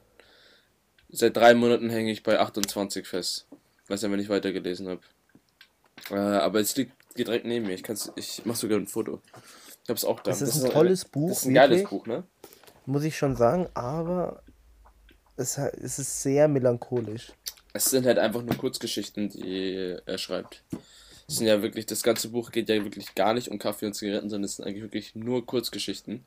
[1.10, 3.46] Seit drei Monaten hänge ich bei 28 fest.
[3.86, 5.00] Weiß ja, wenn ich weitergelesen habe.
[6.10, 7.74] Äh, aber es liegt direkt neben mir.
[7.74, 9.20] Ich, kann's, ich mach sogar ein Foto.
[9.90, 10.31] Ich hab's auch da.
[10.31, 11.90] Das ist ein tolles Das Buch, ist ein geiles wirklich.
[11.90, 12.22] Buch, ne?
[12.87, 14.40] Muss ich schon sagen, aber
[15.37, 17.33] es, es ist sehr melancholisch.
[17.72, 20.62] Es sind halt einfach nur Kurzgeschichten, die er schreibt.
[21.26, 23.94] Es sind ja wirklich, das ganze Buch geht ja wirklich gar nicht um Kaffee und
[23.94, 26.24] Zigaretten, sondern es sind eigentlich wirklich nur Kurzgeschichten.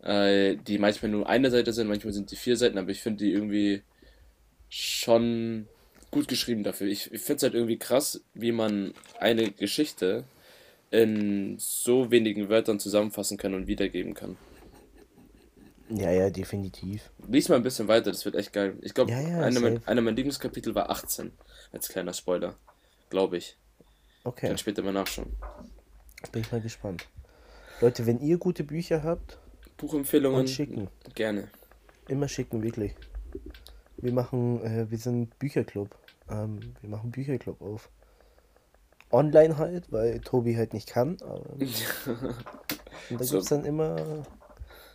[0.00, 3.24] Äh, die manchmal nur eine Seite sind, manchmal sind die vier Seiten, aber ich finde
[3.24, 3.82] die irgendwie
[4.68, 5.66] schon
[6.12, 6.86] gut geschrieben dafür.
[6.86, 10.22] Ich, ich finde es halt irgendwie krass, wie man eine Geschichte
[10.90, 14.36] in so wenigen Wörtern zusammenfassen kann und wiedergeben kann.
[15.90, 17.10] Ja, ja, definitiv.
[17.28, 18.76] Lies mal ein bisschen weiter, das wird echt geil.
[18.82, 21.32] Ich glaube, Ja, ja, einer, mein, einer meiner Lieblingskapitel war 18,
[21.72, 22.54] als kleiner Spoiler.
[23.08, 23.56] Glaube ich.
[24.24, 25.30] Okay, Dann später mal nachschauen.
[26.32, 27.06] bin ich mal gespannt.
[27.80, 29.38] Leute, wenn ihr gute Bücher habt,
[29.78, 30.88] Buchempfehlungen schicken.
[31.14, 31.48] gerne.
[32.08, 32.94] Immer schicken, wirklich.
[33.96, 35.96] Wir machen, äh, wir sind Bücherclub.
[36.28, 37.88] Ähm, wir machen Bücherclub auf.
[39.10, 41.16] Online halt, weil Tobi halt nicht kann.
[41.22, 43.36] Aber und da So.
[43.36, 44.24] gibt's dann immer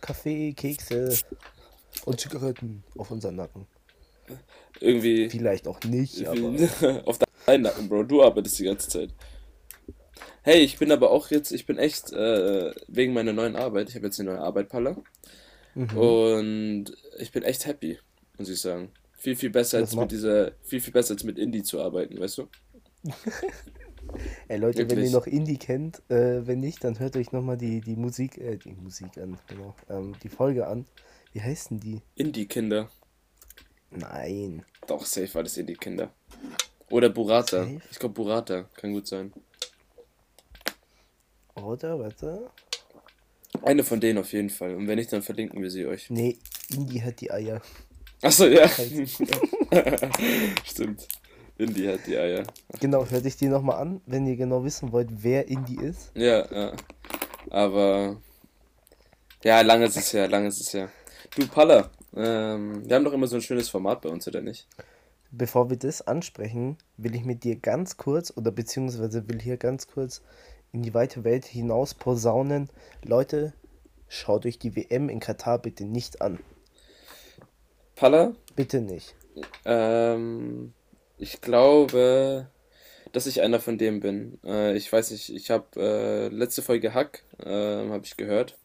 [0.00, 1.16] Kaffee, Kekse
[2.04, 3.66] und Zigaretten auf unseren Nacken.
[4.80, 8.04] Irgendwie Vielleicht auch nicht, aber auf deinen Nacken, Bro.
[8.04, 9.10] Du arbeitest die ganze Zeit.
[10.42, 13.94] Hey, ich bin aber auch jetzt, ich bin echt äh, wegen meiner neuen Arbeit, ich
[13.96, 14.96] habe jetzt eine neue Arbeit, Palla.
[15.74, 15.96] Mhm.
[15.98, 16.84] Und
[17.18, 17.98] ich bin echt happy,
[18.38, 18.90] muss ich sagen.
[19.16, 22.20] Viel, viel besser als macht- mit dieser, viel, viel besser als mit Indie zu arbeiten,
[22.20, 22.48] weißt du?
[24.48, 25.10] Ey Leute, wenn Wirklich.
[25.10, 28.56] ihr noch Indie kennt, äh, wenn nicht, dann hört euch nochmal die, die Musik, äh,
[28.56, 30.86] die Musik an, genau, ähm, die Folge an.
[31.32, 32.00] Wie heißt denn die?
[32.14, 32.88] Indie-Kinder.
[33.90, 34.64] Nein.
[34.86, 36.12] Doch, safe war das Indie-Kinder.
[36.90, 37.64] Oder Burrata.
[37.64, 37.80] Safe?
[37.90, 39.32] Ich glaube Burrata, kann gut sein.
[41.54, 42.50] Oder, warte.
[43.62, 44.74] Eine von denen auf jeden Fall.
[44.74, 46.10] Und wenn nicht, dann verlinken wir sie euch.
[46.10, 46.38] Nee,
[46.70, 47.62] Indie hat die Eier.
[48.22, 48.68] Achso, ja.
[50.64, 51.06] Stimmt.
[51.64, 52.44] Indie hat die Eier.
[52.80, 56.10] Genau, hört euch die nochmal an, wenn ihr genau wissen wollt, wer Indie ist.
[56.14, 56.72] Ja, ja.
[57.50, 58.16] Aber.
[59.42, 60.88] Ja, lange ist es her, lange ist es her.
[61.36, 64.66] Du, Palla, ähm, wir haben doch immer so ein schönes Format bei uns, oder nicht?
[65.30, 69.86] Bevor wir das ansprechen, will ich mit dir ganz kurz, oder beziehungsweise will hier ganz
[69.88, 70.22] kurz
[70.72, 72.68] in die weite Welt hinaus posaunen.
[73.04, 73.52] Leute,
[74.08, 76.38] schaut euch die WM in Katar bitte nicht an.
[77.96, 79.14] Palla, Bitte nicht.
[79.64, 80.72] ähm,
[81.18, 82.48] ich glaube,
[83.12, 84.38] dass ich einer von dem bin.
[84.44, 88.56] Äh, ich weiß nicht, ich habe äh, letzte Folge Hack, äh, habe ich gehört.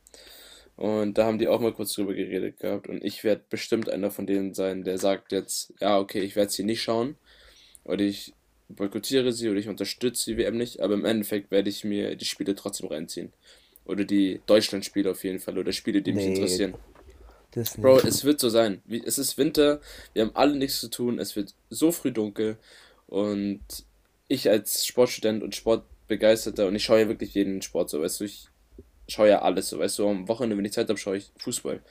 [0.76, 2.88] Und da haben die auch mal kurz drüber geredet gehabt.
[2.88, 6.52] Und ich werde bestimmt einer von denen sein, der sagt jetzt, ja, okay, ich werde
[6.52, 7.18] sie nicht schauen.
[7.84, 8.34] Oder ich
[8.70, 10.80] boykottiere sie oder ich unterstütze die WM nicht.
[10.80, 13.34] Aber im Endeffekt werde ich mir die Spiele trotzdem reinziehen.
[13.86, 15.58] Oder die Deutschland-Spiele auf jeden Fall.
[15.58, 16.36] Oder Spiele, die mich Nee.
[16.36, 16.76] interessieren.
[17.52, 17.82] Das nicht.
[17.84, 18.82] Bro, es wird so sein.
[19.06, 19.82] Es ist Winter,
[20.14, 22.58] wir haben alle nichts zu tun, es wird so früh dunkel
[23.08, 23.62] und
[24.28, 28.26] ich als Sportstudent und Sportbegeisterter und ich schaue ja wirklich jeden Sport so, weißt du,
[28.26, 28.50] ich
[29.08, 31.82] schaue ja alles so, weißt du, am Wochenende, wenn ich Zeit habe, schaue ich Fußball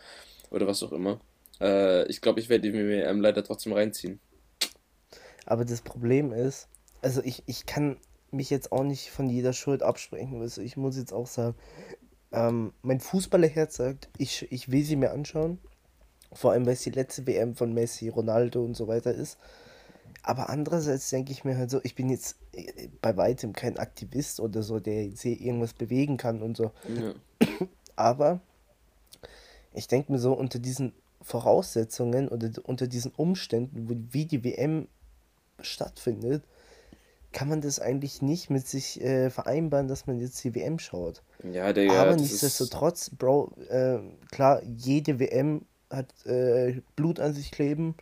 [0.50, 1.20] oder was auch immer.
[1.60, 4.20] Äh, ich glaube, ich werde die WM leider trotzdem reinziehen.
[5.44, 6.68] Aber das Problem ist,
[7.02, 7.96] also ich, ich kann
[8.30, 10.40] mich jetzt auch nicht von jeder Schuld absprechen.
[10.40, 11.56] Weißt du, ich muss jetzt auch sagen,
[12.32, 15.58] ähm, mein Fußballerherz sagt, ich, ich will sie mir anschauen.
[16.32, 19.38] Vor allem, weil es die letzte WM von Messi, Ronaldo und so weiter ist.
[20.22, 24.40] Aber andererseits denke ich mir halt so, ich bin jetzt äh, bei weitem kein Aktivist
[24.40, 26.72] oder so, der jetzt hier irgendwas bewegen kann und so.
[26.88, 27.14] Ja.
[27.96, 28.40] Aber
[29.72, 34.88] ich denke mir so, unter diesen Voraussetzungen oder unter diesen Umständen, wie die WM
[35.60, 36.44] stattfindet,
[37.38, 41.22] kann man das eigentlich nicht mit sich äh, vereinbaren, dass man jetzt die WM schaut.
[41.44, 43.98] Ja, Digga, Aber ist, nichtsdestotrotz, Bro, äh,
[44.32, 47.94] klar, jede WM hat äh, Blut an sich kleben.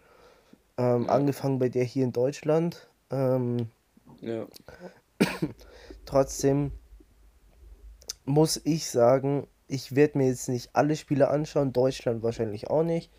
[0.79, 1.11] Ähm, Ja.
[1.11, 2.89] Angefangen bei der hier in Deutschland.
[3.11, 3.69] Ähm,
[4.23, 4.47] ja,
[6.07, 6.73] Trotzdem
[8.25, 13.13] muss ich sagen, ich werde mir jetzt nicht alle Spiele anschauen, Deutschland wahrscheinlich auch nicht.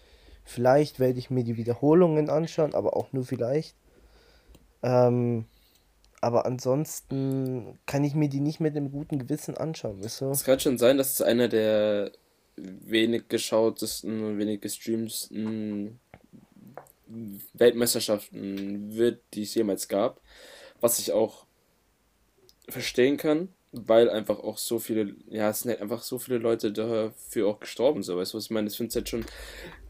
[0.43, 3.75] Vielleicht werde ich mir die Wiederholungen anschauen, aber auch nur vielleicht.
[4.81, 5.45] Ähm,
[6.21, 10.31] aber ansonsten kann ich mir die nicht mit einem guten Gewissen anschauen, weißt du?
[10.31, 12.11] es kann schon sein, dass es einer der
[12.55, 15.99] wenig geschautesten und wenig gestreamtesten
[17.53, 20.19] Weltmeisterschaften wird, die es jemals gab.
[20.81, 21.45] Was ich auch
[22.67, 23.49] verstehen kann.
[23.71, 27.59] weil einfach auch so viele, ja, es sind halt einfach so viele Leute dafür auch
[27.59, 28.67] gestorben, so, weißt du, was ich meine?
[28.69, 29.25] Ich finde es halt schon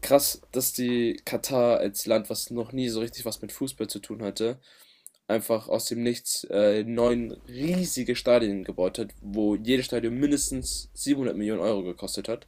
[0.02, 4.00] krass, dass die Katar als Land, was noch nie so richtig was mit Fußball zu
[4.00, 4.58] tun hatte,
[5.28, 11.36] einfach aus dem Nichts äh, neun riesige Stadien gebaut hat, wo jedes Stadion mindestens 700
[11.36, 12.46] Millionen Euro gekostet hat.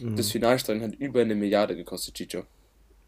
[0.00, 0.16] Mhm.
[0.16, 2.44] Das Finalstadion hat über eine Milliarde gekostet, Chicho.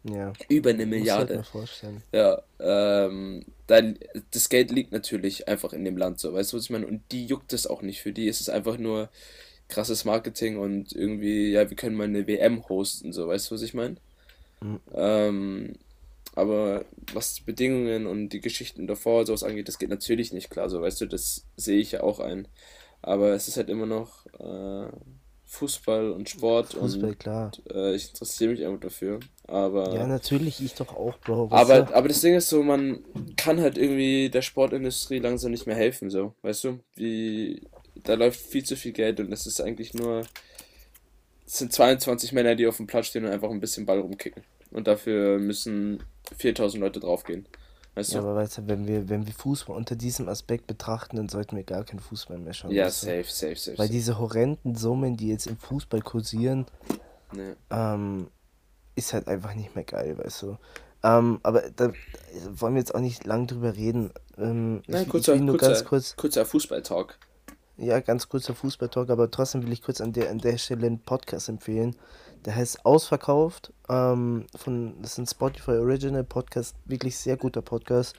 [0.03, 0.33] Ja.
[0.47, 1.37] Über eine Milliarde.
[1.37, 2.03] Muss ich mir vorstellen.
[2.13, 3.97] Ja, ähm, dann,
[4.29, 6.85] das Geld liegt natürlich einfach in dem Land so, weißt du, was ich meine?
[6.85, 8.01] Und die juckt es auch nicht.
[8.01, 9.09] Für die ist es einfach nur
[9.67, 13.63] krasses Marketing und irgendwie, ja, wir können mal eine WM hosten, so, weißt du, was
[13.63, 13.95] ich meine?
[14.61, 14.79] Mhm.
[14.93, 15.73] Ähm,
[16.35, 20.69] aber was die Bedingungen und die Geschichten davor sowas angeht, das geht natürlich nicht klar,
[20.69, 22.47] so, weißt du, das sehe ich ja auch ein.
[23.01, 24.89] Aber es ist halt immer noch äh,
[25.45, 27.51] Fußball und Sport Fußball, und klar.
[27.71, 29.19] Äh, ich interessiere mich einfach dafür.
[29.47, 29.93] Aber.
[29.93, 31.49] Ja, natürlich, ich doch auch, Bro.
[31.51, 33.03] aber, aber das Ding ist so, man
[33.37, 36.33] kann halt irgendwie der Sportindustrie langsam nicht mehr helfen, so.
[36.41, 36.79] Weißt du?
[36.95, 37.61] Wie.
[38.03, 40.21] Da läuft viel zu viel Geld und es ist eigentlich nur.
[41.45, 44.43] Es sind 22 Männer, die auf dem Platz stehen und einfach ein bisschen Ball rumkicken.
[44.75, 46.03] Und dafür müssen
[46.37, 47.47] 4000 Leute draufgehen.
[47.93, 48.27] Weißt ja, du?
[48.27, 51.63] aber weißt du, wenn wir, wenn wir Fußball unter diesem Aspekt betrachten, dann sollten wir
[51.63, 52.71] gar keinen Fußball mehr schauen.
[52.71, 53.77] Ja, safe, safe, safe.
[53.77, 56.65] Weil diese horrenden Summen, die jetzt im Fußball kursieren,
[57.31, 57.53] nee.
[57.69, 58.27] ähm,
[58.95, 60.57] ist halt einfach nicht mehr geil, weißt du.
[61.03, 61.93] Ähm, aber da
[62.49, 64.11] wollen wir jetzt auch nicht lang drüber reden.
[64.37, 66.15] Ähm, Nein, ich, kurzer, ich nur kurzer, ganz kurz.
[66.17, 67.17] Kurzer Fußballtalk.
[67.77, 70.99] Ja, ganz kurzer Fußballtalk, aber trotzdem will ich kurz an der, an der Stelle einen
[70.99, 71.95] Podcast empfehlen.
[72.45, 73.73] Der heißt Ausverkauft.
[73.89, 78.15] Ähm, von, das ist ein Spotify Original Podcast, wirklich sehr guter Podcast.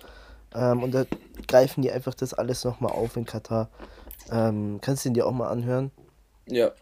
[0.55, 1.05] Ähm, und da
[1.47, 3.69] greifen die einfach das alles nochmal auf in Katar.
[4.31, 5.91] Ähm, kannst du ihn dir auch mal anhören?
[6.49, 6.73] Ja.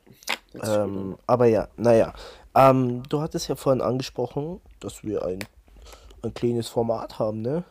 [0.63, 2.15] Ähm, aber ja, naja.
[2.55, 5.41] Ähm, du hattest ja vorhin angesprochen, dass wir ein,
[6.23, 7.65] ein kleines Format haben, ne?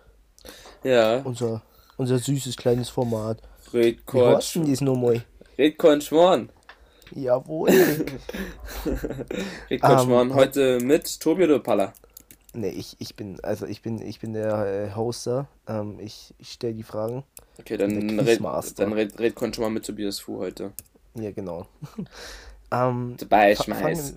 [0.83, 1.21] Ja.
[1.23, 1.61] Unser,
[1.97, 3.41] unser süßes kleines Format.
[3.73, 5.23] Red Wie heißt denn dies nochmal?
[5.57, 6.49] Red Schmorn.
[7.15, 7.69] Jawohl.
[9.69, 11.93] Red Schmorn, um, heute mit Tobi oder Palla?
[12.53, 15.47] Ne, ich, ich bin, also ich bin, ich bin der äh, Hoster.
[15.67, 17.23] Ähm, ich ich stelle die Fragen.
[17.59, 18.41] Okay, dann red,
[18.77, 20.71] dann red, red schon mal mit Tobias Fu heute.
[21.15, 21.67] Ja, genau.
[22.71, 24.15] ähm, Dabei schmeiß.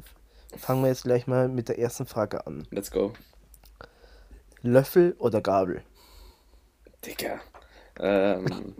[0.56, 2.66] Fangen wir jetzt gleich mal mit der ersten Frage an.
[2.70, 3.12] Let's go.
[4.62, 5.82] Löffel oder Gabel?
[7.04, 7.40] Dicker.
[8.00, 8.74] Ähm,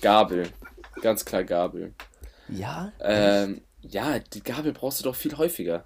[0.00, 0.50] Gabel.
[1.02, 1.94] Ganz klar Gabel.
[2.48, 2.92] Ja?
[3.00, 5.84] Ähm, ja, die Gabel brauchst du doch viel häufiger.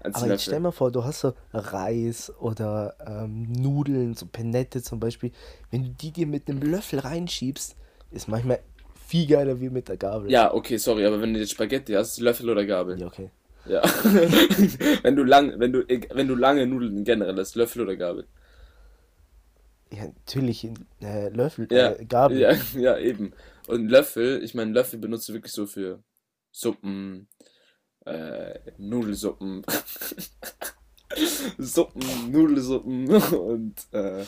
[0.00, 5.00] Aber jetzt stell mal vor, du hast so Reis oder ähm, Nudeln, so Penette zum
[5.00, 5.32] Beispiel.
[5.70, 7.74] Wenn du die dir mit einem Löffel reinschiebst,
[8.12, 8.60] ist manchmal
[9.06, 10.30] viel geiler wie mit der Gabel.
[10.30, 13.00] Ja, okay, sorry, aber wenn du jetzt Spaghetti hast, Löffel oder Gabel?
[13.00, 13.30] Ja, okay.
[13.66, 13.82] Ja.
[15.02, 18.26] wenn du lang, wenn du, wenn du lange Nudeln generell hast, Löffel oder Gabel?
[19.92, 20.68] Ja, natürlich
[21.00, 22.38] äh, Löffel, ja, äh, Gabel.
[22.38, 23.32] Ja, ja, eben.
[23.68, 26.02] Und Löffel, ich meine, Löffel benutzt du wirklich so für
[26.50, 27.28] Suppen,
[28.04, 29.64] äh, Nudelsuppen,
[31.58, 34.24] Suppen, Nudelsuppen und äh,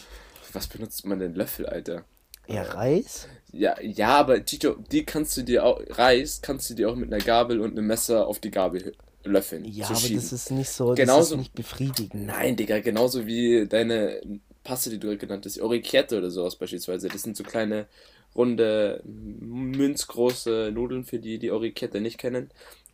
[0.52, 2.04] was benutzt man denn Löffel, Alter?
[2.46, 3.28] Ja, Reis?
[3.52, 7.12] Ja, ja, aber Tito, die kannst du dir auch, Reis kannst du dir auch mit
[7.12, 8.94] einer Gabel und einem Messer auf die Gabel
[9.24, 9.64] löffeln.
[9.64, 10.16] Ja, aber schieben.
[10.16, 12.26] das ist nicht so, genauso, das ist nicht befriedigend.
[12.26, 14.20] Nein, Digga, genauso wie deine
[14.68, 17.08] Paste, die du genannt hast, Orichette oder sowas beispielsweise.
[17.08, 17.86] Das sind so kleine,
[18.34, 22.50] runde, münzgroße Nudeln für die, die Orichette nicht kennen.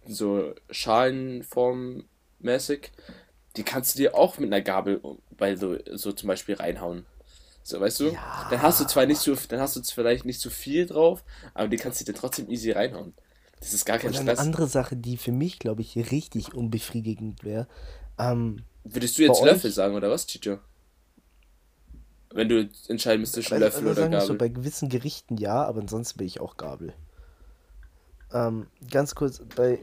[0.06, 2.92] So Schalenformmäßig.
[3.56, 5.00] Die kannst du dir auch mit einer Gabel
[5.36, 7.06] bei so, so zum Beispiel reinhauen.
[7.64, 8.10] So, weißt du?
[8.10, 8.46] Ja.
[8.50, 11.66] Dann hast du zwar nicht so, dann hast du vielleicht nicht so viel drauf, aber
[11.66, 13.14] die kannst du dir trotzdem easy reinhauen.
[13.58, 14.38] Das ist gar kein Oder Stress.
[14.38, 17.66] Eine andere Sache, die für mich, glaube ich, richtig unbefriedigend wäre.
[18.16, 20.60] Ähm, Würdest du jetzt Löffel sagen, oder was, Chicho?
[22.34, 24.26] Wenn du entscheiden müsstest zwischen Löffel oder Gabel.
[24.26, 26.92] So bei gewissen Gerichten ja, aber ansonsten bin ich auch Gabel.
[28.32, 29.78] Ähm, ganz kurz, bei.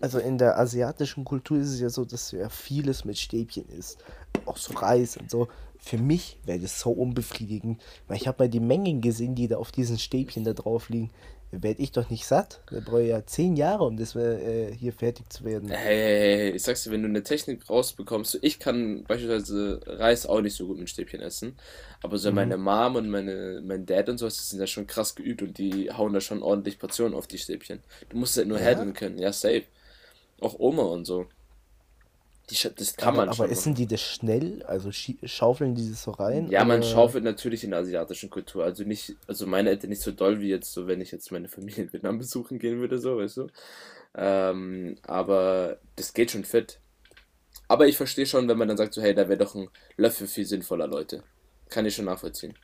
[0.00, 3.98] Also in der asiatischen Kultur ist es ja so, dass ja vieles mit Stäbchen ist.
[4.46, 5.46] Auch so Reis und so.
[5.78, 9.58] Für mich wäre das so unbefriedigend, weil ich habe mal die Mengen gesehen, die da
[9.58, 11.10] auf diesen Stäbchen da drauf liegen
[11.52, 12.60] werde ich doch nicht satt.
[12.70, 15.68] Wir brauchen ja zehn Jahre, um das äh, hier fertig zu werden.
[15.68, 20.24] Hey, hey, hey, ich sag's dir, wenn du eine Technik rausbekommst, ich kann beispielsweise Reis
[20.24, 21.56] auch nicht so gut mit Stäbchen essen,
[22.02, 22.36] aber so mhm.
[22.36, 25.58] meine Mom und meine, mein Dad und sowas, die sind ja schon krass geübt und
[25.58, 27.80] die hauen da schon ordentlich Portionen auf die Stäbchen.
[28.08, 28.66] Du musst halt nur ja?
[28.66, 29.64] handeln können, ja, safe.
[30.40, 31.26] Auch Oma und so.
[32.50, 33.44] Die, das kann aber, man schon.
[33.44, 34.62] Aber essen die das schnell?
[34.64, 36.50] Also schaufeln die das so rein?
[36.50, 38.64] Ja, man schaufelt natürlich in der asiatischen Kultur.
[38.64, 41.48] Also nicht, also meine Eltern nicht so doll wie jetzt so, wenn ich jetzt meine
[41.48, 43.46] Familie in Vietnam besuchen gehen würde, so, weißt du.
[44.14, 46.78] Ähm, aber das geht schon fit.
[47.68, 50.26] Aber ich verstehe schon, wenn man dann sagt, so, hey, da wäre doch ein Löffel
[50.26, 51.22] viel sinnvoller, Leute.
[51.70, 52.54] Kann ich schon nachvollziehen.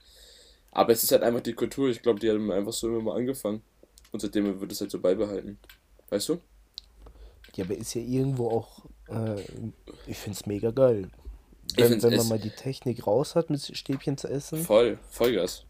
[0.72, 1.88] Aber es ist halt einfach die Kultur.
[1.88, 3.62] Ich glaube, die haben einfach so immer mal angefangen.
[4.12, 5.58] Und seitdem wird es halt so beibehalten.
[6.10, 6.40] Weißt du?
[7.54, 9.40] Ja, aber ist ja irgendwo auch, äh,
[10.06, 11.08] ich find's mega geil.
[11.76, 15.64] Wenn, wenn man es- mal die Technik raus hat, mit Stäbchen zu essen, Voll, Vollgas.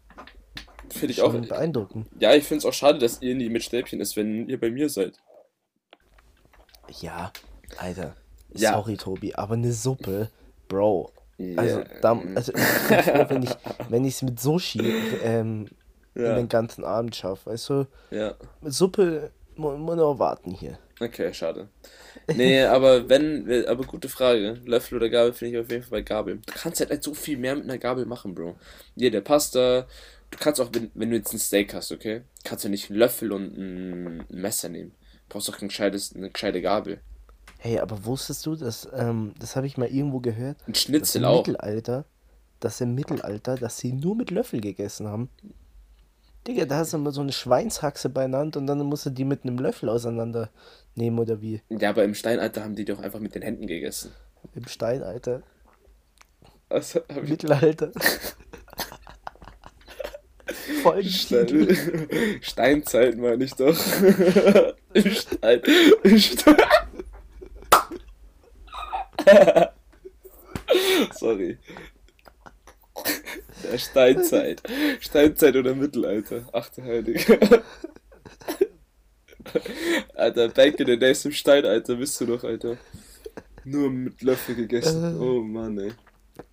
[0.89, 1.31] Finde ich auch.
[1.33, 2.07] beeindruckend.
[2.19, 4.71] Ja, ich finde es auch schade, dass ihr nie mit Stäbchen ist, wenn ihr bei
[4.71, 5.17] mir seid.
[7.01, 7.31] Ja,
[7.77, 8.15] Alter.
[8.55, 8.73] Ja.
[8.73, 10.29] Sorry, Tobi, aber eine Suppe,
[10.67, 11.11] Bro.
[11.37, 13.49] Ja, Also, da, also ich bin froh, wenn ich
[13.89, 14.81] wenn ich es mit Sushi
[15.23, 15.67] ähm,
[16.15, 16.35] Ja.
[16.35, 17.87] den ganzen Abend schaffe, weißt du?
[18.11, 20.79] Ja, Mit Suppe mu- muss noch warten hier.
[20.99, 21.69] Okay, schade.
[22.27, 24.59] Nee, aber wenn, aber gute Frage.
[24.65, 26.39] Löffel oder Gabel finde ich auf jeden Fall bei Gabel.
[26.45, 28.55] Du kannst halt, halt so viel mehr mit einer Gabel machen, Bro.
[28.95, 29.87] Jede Pasta.
[30.31, 32.21] Du kannst auch, wenn, wenn du jetzt ein Steak hast, okay?
[32.43, 34.91] Kannst du nicht einen Löffel und ein Messer nehmen.
[35.27, 36.99] Du brauchst doch ein gescheites, eine gescheite Gabel.
[37.57, 41.23] Hey, aber wusstest du, dass, ähm, das habe ich mal irgendwo gehört, Ein dass Schnitzel
[41.23, 41.45] im auch.
[41.45, 42.05] Mittelalter,
[42.59, 45.29] dass im Mittelalter, dass sie nur mit Löffel gegessen haben.
[46.49, 49.43] Digga, da hast du immer so eine Schweinshaxe beieinander und dann musst du die mit
[49.43, 51.61] einem Löffel auseinandernehmen oder wie?
[51.69, 54.11] Ja, aber im Steinalter haben die doch einfach mit den Händen gegessen.
[54.55, 55.43] Im Steinalter,
[56.67, 57.91] Also, Mittelalter.
[61.03, 61.67] Stein,
[62.41, 63.77] Steinzeit meine ich doch.
[64.93, 65.61] Im Stein.
[66.03, 66.55] Im Stein.
[71.13, 71.59] Sorry.
[73.71, 74.61] Der Steinzeit.
[74.99, 76.47] Steinzeit oder Mittelalter.
[76.53, 77.39] Ach du Heilige.
[80.15, 82.77] Alter, back in the days im Steinalter bist du doch, Alter.
[83.63, 85.19] Nur mit Löffel gegessen.
[85.19, 85.91] Oh Mann, ey.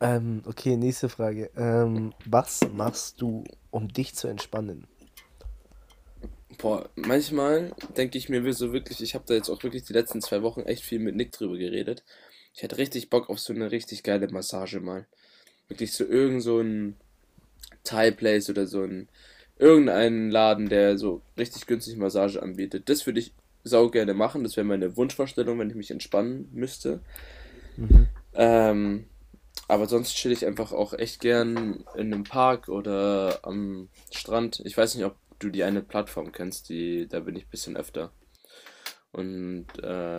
[0.01, 1.51] Ähm, okay, nächste Frage.
[1.57, 4.87] Ähm, was machst du, um dich zu entspannen?
[6.59, 9.93] Boah, manchmal denke ich mir wir so wirklich, ich habe da jetzt auch wirklich die
[9.93, 12.03] letzten zwei Wochen echt viel mit Nick drüber geredet.
[12.55, 15.07] Ich hätte richtig Bock auf so eine richtig geile Massage mal.
[15.69, 16.97] Wirklich so irgend so ein
[17.87, 19.09] Thai Place oder so ein
[19.59, 22.89] irgendeinen Laden, der so richtig günstig Massage anbietet.
[22.91, 23.34] Das würde ich
[23.64, 24.45] sau gerne machen.
[24.45, 27.03] Das wäre meine Wunschvorstellung, wenn ich mich entspannen müsste.
[27.76, 28.09] Mhm.
[28.34, 29.07] Ähm,
[29.68, 34.62] aber sonst chill ich einfach auch echt gern in einem Park oder am Strand.
[34.64, 37.76] Ich weiß nicht, ob du die eine Plattform kennst, die, da bin ich ein bisschen
[37.76, 38.12] öfter.
[39.12, 40.16] Und äh,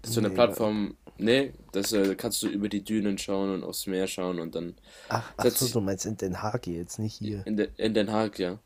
[0.00, 3.52] das ist so eine Nee, Plattform, nee, das äh, kannst du über die Dünen schauen
[3.54, 4.74] und aufs Meer schauen und dann
[5.08, 7.42] Ach, ach so, du meinst in Den Haag jetzt, nicht hier.
[7.46, 8.58] in, de, in Den Haag, ja.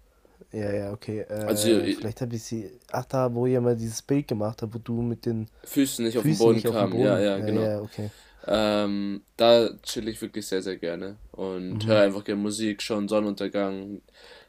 [0.52, 1.20] Ja, ja, okay.
[1.20, 2.70] Äh, Also, ich- vielleicht habe ich sie.
[2.92, 6.16] Ach, da, wo ihr mal dieses Bild gemacht habt, wo du mit den Füßen nicht
[6.18, 7.04] auf den Füßen Boden auf dem Boden.
[7.04, 7.62] ja, ja, genau.
[7.62, 8.10] Ja, okay.
[8.46, 11.88] Ähm, da chill ich wirklich sehr, sehr gerne und Mhm.
[11.88, 14.00] höre einfach gerne Musik, schaue einen Sonnenuntergang,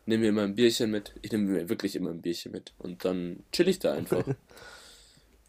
[0.06, 1.14] nehme mir immer ein Bierchen mit.
[1.24, 4.24] Ich nehme mir wirklich immer ein Bierchen mit und dann chill ich da einfach.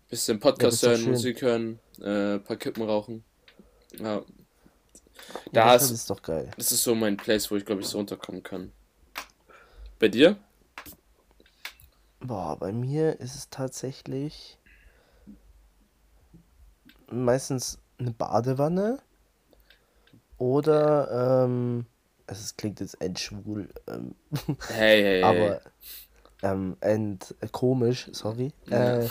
[0.09, 1.05] Bisschen Podcast Ja, hören.
[1.05, 3.25] Musik hören, äh, paar Kippen rauchen.
[3.99, 4.17] Ja.
[4.17, 4.23] Ja,
[5.53, 6.51] Da das ist, doch geil.
[6.57, 8.73] das ist so mein Place, wo ich glaube ich so unterkommen kann.
[9.99, 10.37] Bei dir?
[12.21, 14.59] Boah, bei mir ist es tatsächlich
[17.11, 19.01] meistens eine Badewanne
[20.37, 21.87] oder, ähm,
[22.27, 24.15] also es klingt jetzt endschwul, ähm,
[24.69, 25.23] Hey, hey, hey.
[25.23, 25.61] aber
[26.43, 28.53] ähm, end äh, komisch, sorry.
[28.67, 29.01] Ja.
[29.01, 29.09] Äh,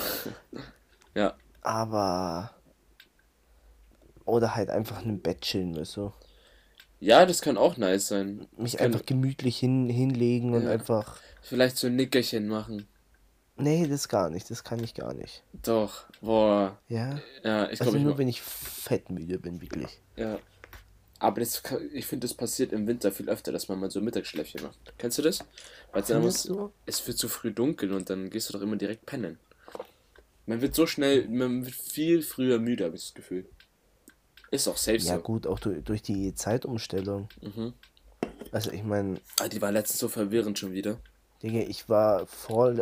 [1.17, 1.35] Ja.
[1.61, 2.51] aber
[4.25, 6.13] oder halt einfach in einem Bett chillen, du.
[6.99, 8.47] Ja, das kann auch nice sein.
[8.57, 10.71] Mich kann einfach gemütlich hin, hinlegen und Ja.
[10.71, 11.19] einfach.
[11.41, 12.87] vielleicht so ein Nickerchen machen.
[13.55, 15.43] Nee, das gar nicht, das kann ich gar nicht.
[15.63, 16.77] Doch, boah.
[16.89, 17.19] Ja.
[17.43, 19.99] Ja, ich Also glaube, ich nur mach- wenn ich fettmüde bin, wirklich.
[20.17, 20.39] Ja.
[21.19, 21.63] Aber das,
[21.93, 24.77] ich finde, das passiert im Winter viel öfter, dass man mal so Mittagsschläfchen macht.
[24.99, 25.39] Kennst du das?
[25.91, 26.71] Weil dann muss, du?
[26.85, 29.39] es wird zu früh dunkel und dann gehst du doch immer direkt pennen.
[30.47, 33.45] Man wird so schnell, man wird viel früher müde, habe ich das Gefühl.
[34.49, 35.21] Ist auch safe Ja so.
[35.21, 37.27] gut, auch durch, durch die Zeitumstellung.
[37.41, 37.73] Mhm.
[38.51, 40.99] Also ich meine, Ah, die war letztens so verwirrend schon wieder.
[41.43, 42.73] Digga, ich war vor,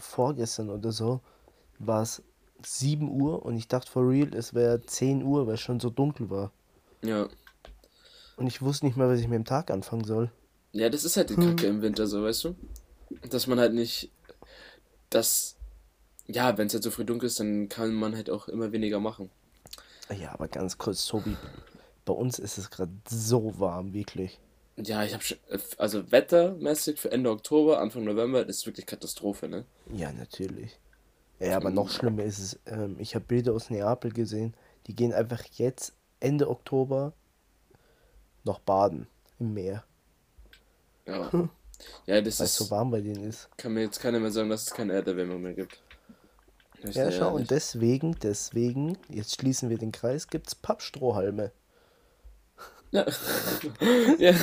[0.00, 1.20] vorgestern oder so,
[1.78, 2.22] war es
[2.64, 5.90] 7 Uhr und ich dachte for real, es wäre 10 Uhr, weil es schon so
[5.90, 6.52] dunkel war.
[7.02, 7.28] Ja.
[8.36, 10.30] Und ich wusste nicht mehr, was ich mit dem Tag anfangen soll.
[10.72, 12.56] Ja, das ist halt die Kacke im Winter so, weißt du?
[13.30, 14.10] Dass man halt nicht,
[15.10, 15.56] dass,
[16.26, 19.00] ja, wenn es halt so früh dunkel ist, dann kann man halt auch immer weniger
[19.00, 19.30] machen.
[20.10, 21.36] Ja, aber ganz kurz, Tobi,
[22.04, 24.40] bei uns ist es gerade so warm, wirklich.
[24.76, 25.38] Ja, ich habe schon,
[25.78, 29.66] also wettermäßig für Ende Oktober, Anfang November, das ist wirklich Katastrophe, ne?
[29.86, 30.78] Ja, natürlich.
[31.40, 34.54] Ja, aber noch schlimmer ist es, ähm, ich habe Bilder aus Neapel gesehen,
[34.86, 37.12] die gehen einfach jetzt, Ende Oktober,
[38.44, 39.08] noch baden
[39.38, 39.84] im Meer,
[41.06, 41.32] Ja.
[42.06, 43.48] Ja, das weil es so ist, warm bei denen ist.
[43.56, 45.82] kann mir jetzt keiner mehr sagen, dass es keine Erderwärmung mehr gibt.
[46.84, 47.40] Ja, ja schau, ehrlich.
[47.40, 51.52] und deswegen, deswegen, jetzt schließen wir den Kreis, gibt's Pappstrohhalme.
[52.90, 53.06] Ja.
[54.18, 54.34] ja,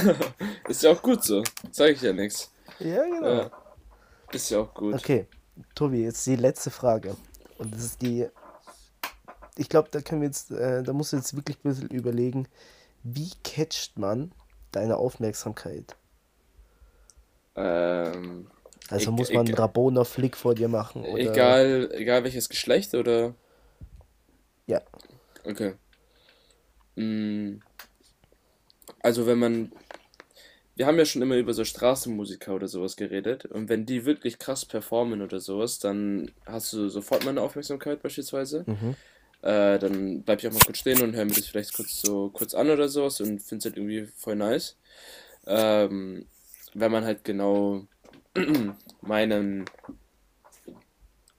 [0.68, 1.44] ist ja auch gut so.
[1.72, 2.52] Sag ich ja nichts.
[2.80, 3.28] Ja, genau.
[3.28, 3.52] Ja.
[4.32, 4.96] Ist ja auch gut.
[4.96, 5.28] Okay,
[5.76, 7.16] Tobi, jetzt die letzte Frage.
[7.58, 8.28] Und das ist die.
[9.56, 12.48] Ich glaube, da können wir jetzt, äh, da musst du jetzt wirklich ein bisschen überlegen,
[13.04, 14.32] wie catcht man
[14.72, 15.96] deine Aufmerksamkeit?
[17.56, 18.48] Ähm,
[18.90, 21.20] Also e- muss man einen egal- Rabona Flick vor dir machen oder.
[21.22, 23.34] Egal, egal welches Geschlecht oder.
[24.68, 24.82] Ja.
[25.44, 25.74] Okay.
[26.96, 27.60] Mm,
[29.02, 29.72] Also wenn man.
[30.76, 33.46] Wir haben ja schon immer über so Straßenmusiker oder sowas geredet.
[33.46, 38.64] Und wenn die wirklich krass performen oder sowas, dann hast du sofort meine Aufmerksamkeit beispielsweise.
[38.66, 38.96] Mhm.
[39.42, 42.30] Äh, dann bleib ich auch mal kurz stehen und höre mir das vielleicht kurz so
[42.30, 44.78] kurz an oder sowas und finde es halt irgendwie voll nice.
[45.48, 46.26] Ähm,
[46.74, 47.86] wenn man halt genau
[49.02, 49.66] meinen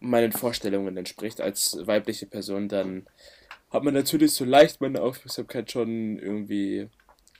[0.01, 3.07] meinen Vorstellungen entspricht als weibliche Person, dann
[3.71, 6.89] hat man natürlich so leicht meine Aufmerksamkeit schon irgendwie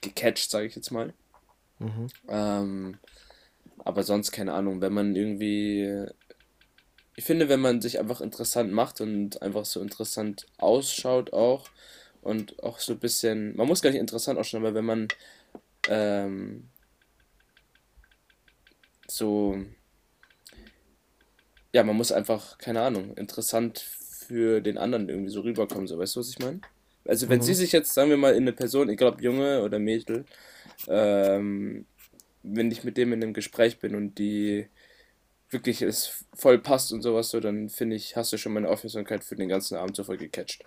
[0.01, 1.13] gecatcht, sage ich jetzt mal.
[1.79, 2.07] Mhm.
[2.29, 2.99] Ähm,
[3.79, 6.05] aber sonst keine Ahnung, wenn man irgendwie,
[7.15, 11.67] ich finde, wenn man sich einfach interessant macht und einfach so interessant ausschaut auch
[12.21, 15.07] und auch so ein bisschen, man muss gar nicht interessant ausschauen, aber wenn man
[15.89, 16.69] ähm,
[19.17, 19.57] so,
[21.73, 26.15] ja, man muss einfach, keine Ahnung, interessant für den anderen irgendwie so rüberkommen, so, weißt
[26.15, 26.61] du, was ich meine?
[27.05, 27.43] Also wenn Mhm.
[27.43, 30.25] sie sich jetzt, sagen wir mal, in eine Person, egal ob Junge oder Mädel,
[30.87, 31.85] ähm,
[32.43, 34.67] wenn ich mit dem in einem Gespräch bin und die
[35.49, 39.23] wirklich es voll passt und sowas so, dann finde ich, hast du schon meine Aufmerksamkeit
[39.23, 40.63] für den ganzen Abend so voll gecatcht.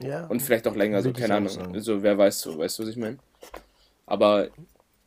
[0.00, 0.26] Ja.
[0.26, 1.80] Und vielleicht auch länger, so ich keine Ahnung.
[1.80, 3.18] So, wer weiß so, weißt du, was ich meine?
[4.06, 4.50] Aber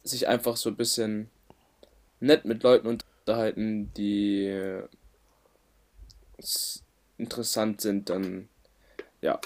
[0.03, 1.29] sich einfach so ein bisschen
[2.23, 4.87] nett mit Leuten unterhalten, die äh,
[7.17, 8.49] interessant sind, dann
[9.21, 9.39] ja.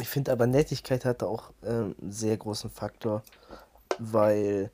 [0.00, 3.22] Ich finde aber Nettigkeit hat auch ähm, einen sehr großen Faktor,
[3.98, 4.70] weil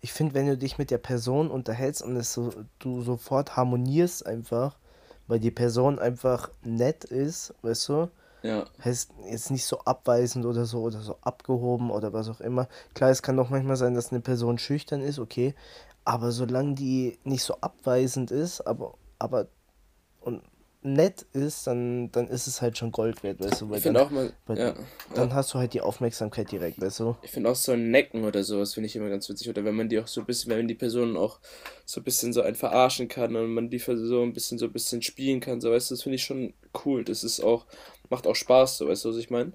[0.00, 4.24] ich finde, wenn du dich mit der Person unterhältst und es so, du sofort harmonierst
[4.26, 4.76] einfach,
[5.26, 8.10] weil die Person einfach nett ist, weißt du,
[8.42, 12.68] Ja, heißt jetzt nicht so abweisend oder so oder so abgehoben oder was auch immer.
[12.94, 15.54] Klar, es kann doch manchmal sein, dass eine Person schüchtern ist, okay,
[16.10, 19.46] aber solange die nicht so abweisend ist, aber aber
[20.20, 20.42] und
[20.82, 24.00] nett ist, dann dann ist es halt schon Gold wert, weißt du, weil ich finde
[24.00, 24.74] dann, auch mal, weil ja,
[25.14, 27.16] dann hast du halt die Aufmerksamkeit direkt, weißt du?
[27.22, 29.48] ich finde auch so ein Necken oder sowas finde ich immer ganz witzig.
[29.48, 31.38] Oder wenn man die auch so ein bisschen, wenn die Person auch
[31.84, 34.72] so ein bisschen so einen verarschen kann und man die so ein bisschen so ein
[34.72, 36.54] bisschen spielen kann, so weißt du, das finde ich schon
[36.84, 37.04] cool.
[37.04, 37.66] Das ist auch,
[38.08, 39.52] macht auch Spaß, so weißt du, was ich meine?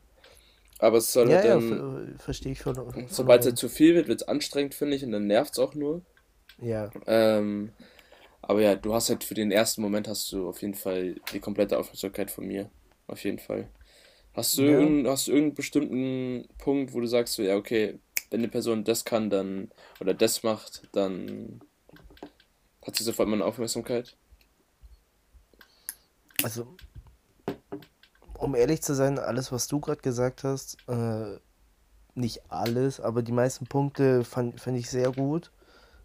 [0.79, 2.75] Aber es soll Ja, halt ja, dann, ver verstehe ich voll
[3.09, 5.59] sobald es halt zu viel wird, wird es anstrengend, finde ich, und dann nervt es
[5.59, 6.01] auch nur.
[6.61, 7.71] Ja, Ähm,
[8.41, 11.39] aber ja, du hast halt für den ersten Moment hast du auf jeden Fall die
[11.39, 12.69] komplette Aufmerksamkeit von mir.
[13.07, 13.69] Auf jeden Fall.
[14.33, 14.69] Hast du, Ja.
[14.69, 17.99] irgendeinen, hast du irgendeinen bestimmten Punkt, wo du sagst, so, ja, okay,
[18.31, 21.61] wenn eine Person das kann, dann, oder das macht, dann
[22.85, 24.17] hat sie sofort meine Aufmerksamkeit?
[26.43, 26.67] also
[28.37, 31.37] um ehrlich zu sein, alles, was du gerade gesagt hast, äh,
[32.15, 35.51] nicht alles, aber die meisten Punkte fand, fand ich sehr gut.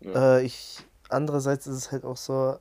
[0.01, 0.39] Ja.
[0.39, 0.79] Äh, ich,
[1.09, 2.57] andererseits ist es halt auch so,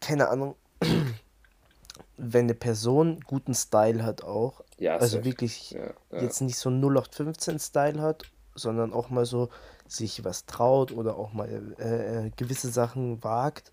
[0.00, 0.56] keine Ahnung,
[2.16, 7.58] wenn eine Person guten Style hat auch, Ja, also wirklich Ja, jetzt nicht so 0815
[7.58, 9.48] Style hat, sondern auch mal so
[9.86, 13.70] sich was traut oder auch mal äh, äh, gewisse Sachen wagt,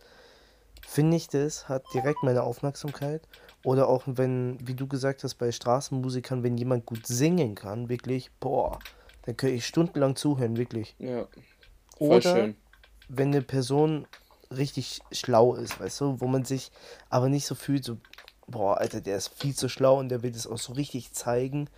[0.86, 3.28] finde ich das, hat direkt meine Aufmerksamkeit.
[3.64, 8.32] Oder auch wenn, wie du gesagt hast, bei Straßenmusikern, wenn jemand gut singen kann, wirklich,
[8.40, 8.80] boah,
[9.24, 10.96] dann kann ich stundenlang zuhören, wirklich.
[11.00, 11.28] Ja,
[12.00, 12.50] Oder
[13.08, 14.08] wenn eine Person
[14.52, 16.72] richtig schlau ist, weißt du, wo man sich
[17.10, 17.98] aber nicht so fühlt, so,
[18.48, 21.70] boah, Alter, der ist viel zu schlau und der will das auch so richtig zeigen.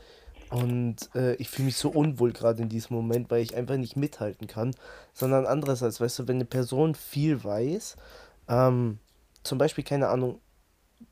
[0.49, 3.97] Und äh, ich fühle mich so unwohl gerade in diesem Moment, weil ich einfach nicht
[3.97, 4.73] mithalten kann.
[5.13, 7.97] Sondern andererseits, weißt du, wenn eine Person viel weiß,
[8.47, 8.99] ähm,
[9.43, 10.39] zum Beispiel, keine Ahnung,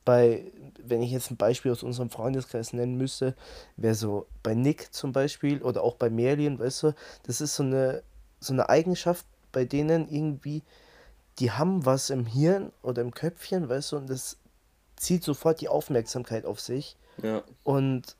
[0.03, 0.51] bei,
[0.83, 3.35] wenn ich jetzt ein Beispiel aus unserem Freundeskreis nennen müsste,
[3.75, 7.63] wäre so bei Nick zum Beispiel oder auch bei Merlin, weißt du, das ist so
[7.63, 8.03] eine,
[8.45, 10.61] so eine Eigenschaft, bei denen irgendwie,
[11.39, 14.37] die haben was im Hirn oder im Köpfchen, weißt du, und das
[14.95, 17.43] zieht sofort die Aufmerksamkeit auf sich Ja.
[17.63, 18.15] und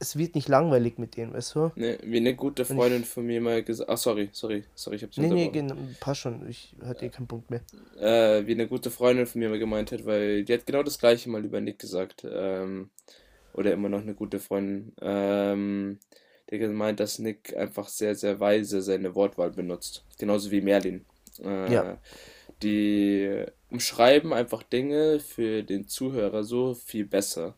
[0.00, 1.72] es wird nicht langweilig mit denen, weißt du?
[1.74, 3.90] Ne, wie eine gute Und ich- Freundin von mir mal gesagt.
[3.90, 5.76] Ach, sorry, sorry, sorry, ich hab dich Nee, nee, unterbrochen.
[5.78, 7.60] gen- passt schon, ich hatte eh keinen Punkt mehr.
[7.98, 10.98] äh, wie eine gute Freundin von mir mal gemeint hat, weil die hat genau das
[10.98, 12.24] gleiche mal über Nick gesagt.
[12.30, 12.90] Ähm,
[13.52, 14.92] oder immer noch eine gute Freundin.
[15.00, 15.98] Ähm,
[16.50, 20.04] hat gemeint, dass Nick einfach sehr, sehr weise seine Wortwahl benutzt.
[20.18, 21.04] Genauso wie Merlin.
[21.44, 21.98] Äh, Ja.
[22.62, 27.54] Die umschreiben einfach Dinge für den Zuhörer so viel besser.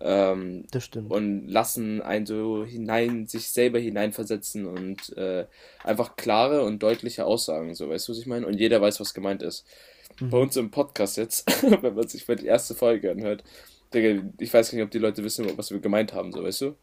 [0.00, 1.10] Ähm, Das stimmt.
[1.10, 5.44] und lassen einen so hinein, sich selber hineinversetzen und äh,
[5.84, 8.46] einfach klare und deutliche Aussagen, so weißt du, was ich meine?
[8.46, 9.66] Und jeder weiß, was gemeint ist.
[10.20, 11.46] bei uns im Podcast jetzt,
[11.82, 13.44] wenn man sich mal die erste Folge anhört.
[14.40, 16.74] Ich weiß nicht, ob die Leute wissen, was wir gemeint haben, so weißt du?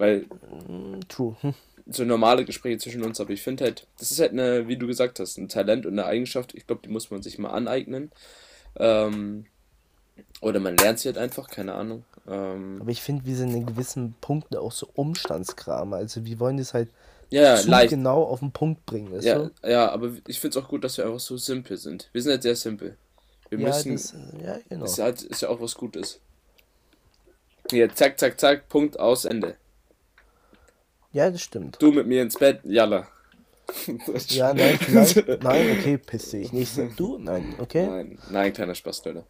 [0.00, 0.26] Weil
[0.68, 1.36] Mm, True.
[1.42, 1.54] Hm.
[1.86, 4.86] so normale Gespräche zwischen uns, aber ich finde halt, das ist halt eine, wie du
[4.86, 6.54] gesagt hast, ein Talent und eine Eigenschaft.
[6.54, 8.10] Ich glaube, die muss man sich mal aneignen.
[8.76, 9.46] Ähm,
[10.40, 12.04] oder man lernt sie halt einfach, keine Ahnung.
[12.28, 15.92] Ähm, Aber ich finde, wir sind in gewissen Punkten auch so Umstandskram.
[15.92, 16.88] Also wir wollen das halt
[17.30, 17.90] ja, zu leicht.
[17.90, 21.04] genau auf den Punkt bringen, Ja, ja, aber ich finde es auch gut, dass wir
[21.06, 22.08] einfach so simpel sind.
[22.12, 22.96] Wir sind halt sehr simpel.
[23.50, 24.84] Wir Ja, müssen, das, ja, genau.
[24.84, 26.20] ist, halt, ist ja auch was Gutes.
[27.70, 29.56] Hier, zack, zack, zack, Punkt, aus, Ende.
[31.12, 31.80] Ja, das stimmt.
[31.80, 33.06] Du mit mir ins Bett, jalla.
[34.28, 36.76] Ja, nein, vielleicht, nein, okay, piss dich nicht.
[36.96, 37.86] Du, nein, okay?
[37.86, 39.24] Nein, nein, kleiner Spaß, Leute.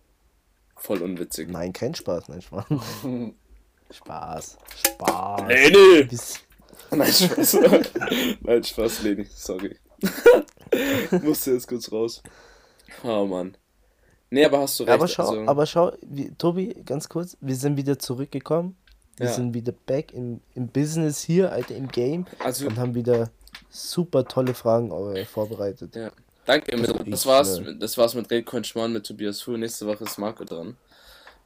[0.77, 1.51] Voll unwitzig.
[1.51, 2.65] Nein, kein Spaß, nein, Spaß.
[3.91, 4.57] Spaß,
[4.87, 5.43] Spaß.
[5.47, 6.05] Nee.
[6.05, 6.41] Bis,
[6.91, 7.59] Nein, Spaß.
[8.41, 9.77] Nein, Spaß, Leni, sorry.
[11.23, 12.23] Musste jetzt kurz raus.
[13.05, 13.57] Oh Mann.
[14.31, 14.95] Nee, aber hast du recht.
[14.95, 18.77] aber schau, also, aber schau, wie, Tobi, ganz kurz, wir sind wieder zurückgekommen.
[19.21, 19.35] Wir Ja.
[19.35, 23.31] sind wieder back im, im Business hier, Alter, im Game also und haben wieder
[23.69, 25.95] super tolle Fragen äh, vorbereitet.
[25.95, 26.11] Ja.
[26.47, 29.53] Danke, Das das, war's, das war's mit Redcoin Schmarrn mit Tobias Fu.
[29.59, 30.77] Nächste Woche ist Marco dran.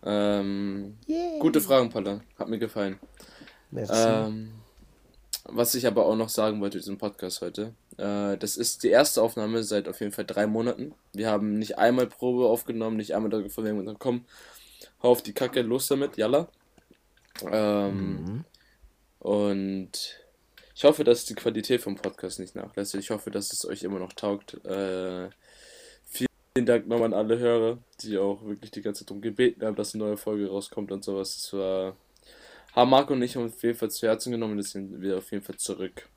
[0.05, 1.39] Ähm, Yay.
[1.41, 2.21] gute Fragen, Paula.
[2.39, 2.99] Hat mir gefallen.
[3.73, 4.53] Ähm,
[5.47, 7.75] was ich aber auch noch sagen wollte, diesem Podcast heute.
[7.99, 10.95] Äh, das ist die erste Aufnahme seit auf jeden Fall drei Monaten.
[11.13, 14.25] Wir haben nicht einmal Probe aufgenommen, nicht einmal darüber von wegen, komm,
[15.03, 16.49] hau auf die Kacke, los damit, jalla.
[17.43, 18.45] Ähm, Mhm.
[19.19, 20.21] Und
[20.75, 22.95] ich hoffe, dass die Qualität vom Podcast nicht nachlässt.
[22.95, 24.63] Ich hoffe, dass es euch immer noch taugt.
[24.67, 25.31] Äh,
[26.05, 29.77] vielen Dank nochmal an alle Hörer, die auch wirklich die ganze Zeit darum gebeten haben,
[29.77, 31.37] dass eine neue Folge rauskommt und sowas.
[31.37, 31.97] Das war,
[32.73, 34.59] haben Marco und ich auf jeden Fall zu Herzen genommen.
[34.59, 36.09] Das sind wir auf jeden Fall zurück.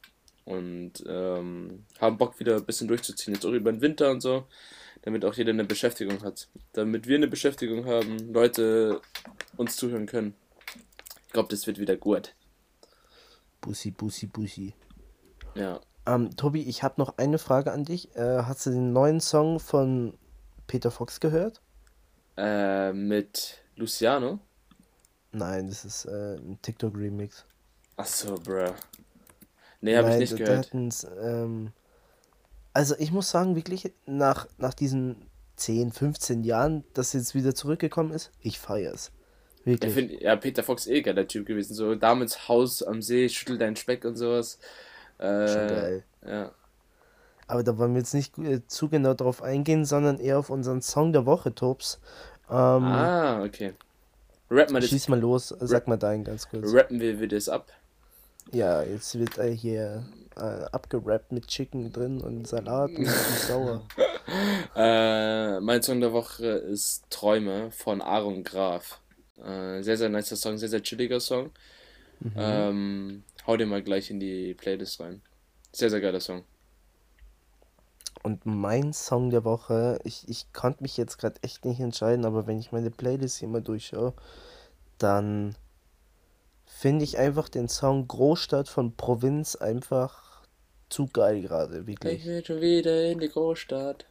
[0.44, 3.36] Und ähm, haben Bock wieder ein bisschen durchzuziehen.
[3.36, 4.46] Jetzt auch über den Winter und so.
[5.04, 6.48] Damit auch jeder eine Beschäftigung hat.
[6.74, 9.00] Damit wir eine Beschäftigung haben, Leute
[9.56, 10.34] uns zuhören können.
[11.38, 12.34] Ich glaube, das wird wieder gut.
[13.62, 14.74] Bussi, Bussi, Bussi.
[15.54, 15.80] Ja.
[16.08, 18.16] Ähm, Tobi, ich habe noch eine Frage an dich.
[18.16, 20.18] Äh, hast du den neuen Song von
[20.66, 21.62] Peter Fox gehört?
[22.38, 24.40] Äh, mit Luciano?
[25.32, 27.46] Nein, das ist äh, ein TikTok-Remix.
[27.98, 28.74] Achso, bruh.
[29.82, 30.72] Nee, habe ich nicht gehört.
[30.74, 31.72] ähm,
[32.74, 35.28] also ich muss sagen, wirklich, nach, nach diesen
[35.58, 39.12] 10, 15 Jahren, dass jetzt wieder zurückgekommen ist, ich feier's.
[39.68, 39.94] Ich Wirklich.
[39.94, 41.74] finde, ja, Peter Fox eh geiler Typ gewesen.
[41.74, 44.60] So, damals Haus am See, schüttel deinen Speck und sowas.
[45.18, 46.04] Äh, Schon geil.
[46.26, 46.52] Ja.
[47.48, 50.82] Aber da wollen wir jetzt nicht äh, zu genau drauf eingehen, sondern eher auf unseren
[50.82, 52.00] Song der Woche, Tops.
[52.50, 53.74] Ähm, Ah, okay.
[54.50, 56.74] Rappen wir, das, schieß mal los, sag mal deinen ganz kurz.
[56.74, 57.68] rappen wir, wir das ab.
[58.54, 60.06] Ja, jetzt wird äh, hier
[60.38, 63.82] äh, abgerappt mit Chicken drin und Salat und, und sauer.
[64.78, 69.02] Äh, mein Song der Woche ist Träume von Aaron Graf.
[69.44, 71.52] Äh, sehr, sehr nicer Song, sehr, sehr chilliger Song.
[72.20, 72.34] Mhm.
[72.36, 75.22] Ähm, hau den mal gleich in die Playlist rein.
[75.72, 76.44] Sehr, sehr geiler Song.
[78.24, 82.46] Und mein Song der Woche, ich, ich konnte mich jetzt gerade echt nicht entscheiden, aber
[82.48, 84.14] wenn ich meine Playlist hier mal durchschaue,
[85.00, 85.56] dann
[86.66, 90.44] finde ich einfach den Song Großstadt von Provinz einfach
[90.90, 92.26] zu geil gerade, Ich wirklich.
[92.26, 94.06] will schon wieder in die Großstadt.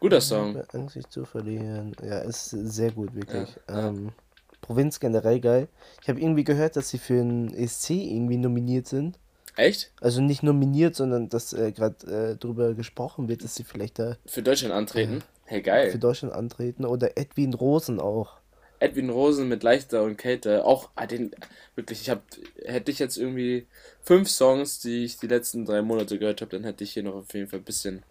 [0.00, 0.62] Guter Song.
[0.72, 1.94] Angst sich zu verlieren.
[2.02, 3.48] Ja, ist sehr gut, wirklich.
[3.68, 3.88] Ja, ja.
[3.88, 4.12] Ähm,
[4.60, 5.68] Provinz generell geil.
[6.02, 9.18] Ich habe irgendwie gehört, dass sie für einen ESC irgendwie nominiert sind.
[9.56, 9.90] Echt?
[10.00, 14.16] Also nicht nominiert, sondern dass äh, gerade äh, drüber gesprochen wird, dass sie vielleicht da
[14.26, 15.22] Für Deutschland antreten?
[15.44, 15.98] Hey, für geil.
[15.98, 16.84] Deutschland antreten.
[16.84, 18.36] Oder Edwin Rosen auch.
[18.78, 20.64] Edwin Rosen mit Leichter und Kälte.
[20.64, 21.30] Auch, ah, den,
[21.74, 22.22] wirklich, ich hab,
[22.64, 23.66] hätte ich jetzt irgendwie
[24.02, 27.14] fünf Songs, die ich die letzten drei Monate gehört habe, dann hätte ich hier noch
[27.14, 28.02] auf jeden Fall ein bisschen.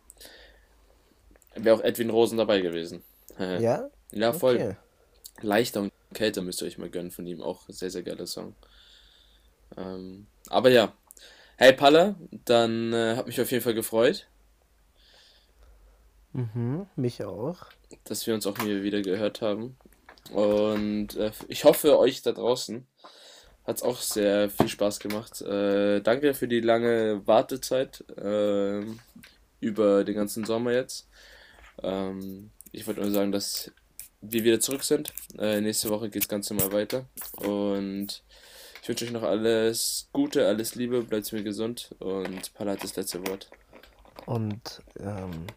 [1.56, 3.04] Wäre auch Edwin Rosen dabei gewesen.
[3.38, 3.90] Ja?
[4.12, 4.56] ja, voll.
[4.56, 4.76] Okay.
[5.42, 7.42] Leichter und Kälte müsst ihr euch mal gönnen von ihm.
[7.42, 8.56] Auch sehr, sehr geiler Song.
[9.76, 10.94] Ähm, aber ja.
[11.58, 14.28] Hey Palle, dann äh, hat mich auf jeden Fall gefreut,
[16.34, 17.58] Mhm, mich auch.
[18.04, 19.78] dass wir uns auch hier wieder gehört haben.
[20.32, 22.86] Und äh, ich hoffe, euch da draußen
[23.66, 25.42] hat es auch sehr viel Spaß gemacht.
[25.42, 29.00] Äh, danke für die lange Wartezeit ähm,
[29.60, 31.08] über den ganzen Sommer jetzt.
[31.84, 33.72] Ähm, ich wollte nur sagen, dass
[34.22, 35.14] wir wieder zurück sind.
[35.38, 37.06] Äh, nächste Woche geht es ganz normal weiter.
[37.38, 38.24] Und
[38.82, 42.96] ich wünsche euch noch alles Gute, alles Liebe, bleibt mir gesund und Paula hat das
[42.96, 43.50] letzte Wort.
[44.26, 45.48] Und ähm,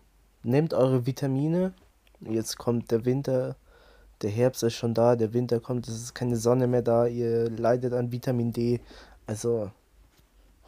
[0.43, 1.75] nehmt eure Vitamine.
[2.21, 3.57] Jetzt kommt der Winter.
[4.23, 7.51] Der Herbst ist schon da, der Winter kommt, es ist keine Sonne mehr da, ihr
[7.51, 8.81] leidet an Vitamin D.
[9.27, 9.71] Also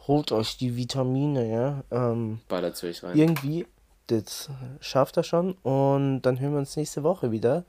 [0.07, 1.83] holt euch die Vitamine, ja.
[1.91, 3.17] Ähm, Ballert zu euch rein.
[3.17, 3.65] irgendwie,
[4.07, 4.49] das
[4.79, 5.53] schafft er schon.
[5.63, 7.65] Und dann hören wir uns nächste Woche wieder.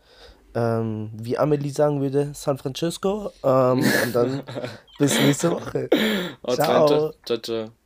[0.55, 3.30] Ähm, wie Amelie sagen würde, San Francisco.
[3.43, 4.43] Ähm, und dann
[4.99, 5.89] bis nächste Woche.
[6.49, 7.12] Ciao.
[7.24, 7.82] Ciao, ciao.